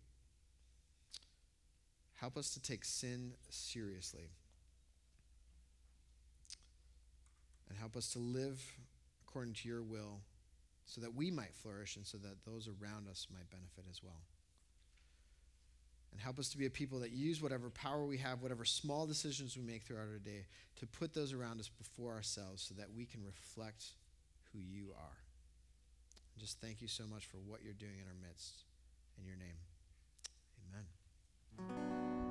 Help 2.21 2.37
us 2.37 2.55
to 2.55 2.63
take 2.63 2.85
sin 2.85 3.33
seriously. 3.51 4.31
And 7.69 7.77
help 7.77 7.97
us 7.97 8.13
to 8.13 8.21
live 8.21 8.63
according 9.27 9.55
to 9.55 9.69
your 9.69 9.83
will 9.83 10.21
so 10.87 11.01
that 11.01 11.17
we 11.17 11.33
might 11.33 11.53
flourish 11.53 11.97
and 11.97 12.07
so 12.07 12.17
that 12.19 12.45
those 12.47 12.69
around 12.69 13.09
us 13.09 13.27
might 13.33 13.51
benefit 13.51 13.87
as 13.91 14.05
well. 14.05 14.23
And 16.13 16.21
help 16.21 16.39
us 16.39 16.51
to 16.51 16.59
be 16.59 16.67
a 16.67 16.71
people 16.71 17.01
that 17.01 17.11
use 17.11 17.43
whatever 17.43 17.71
power 17.71 18.05
we 18.05 18.19
have, 18.19 18.43
whatever 18.43 18.65
small 18.65 19.07
decisions 19.07 19.57
we 19.57 19.63
make 19.63 19.83
throughout 19.83 20.09
our 20.13 20.19
day, 20.19 20.45
to 20.81 20.87
put 20.87 21.15
those 21.15 21.33
around 21.33 21.59
us 21.59 21.69
before 21.69 22.13
ourselves 22.13 22.63
so 22.63 22.75
that 22.75 22.93
we 22.95 23.07
can 23.07 23.25
reflect 23.25 23.87
who 24.53 24.59
you 24.59 24.89
are. 24.95 25.17
And 26.35 26.43
just 26.43 26.61
thank 26.61 26.83
you 26.83 26.89
so 26.89 27.05
much 27.07 27.25
for 27.27 27.39
what 27.39 27.63
you're 27.65 27.73
doing 27.73 27.99
in 27.99 28.07
our 28.07 28.29
midst. 28.29 28.65
In 29.19 29.27
your 29.27 29.37
name, 29.37 29.57
amen. 30.71 32.22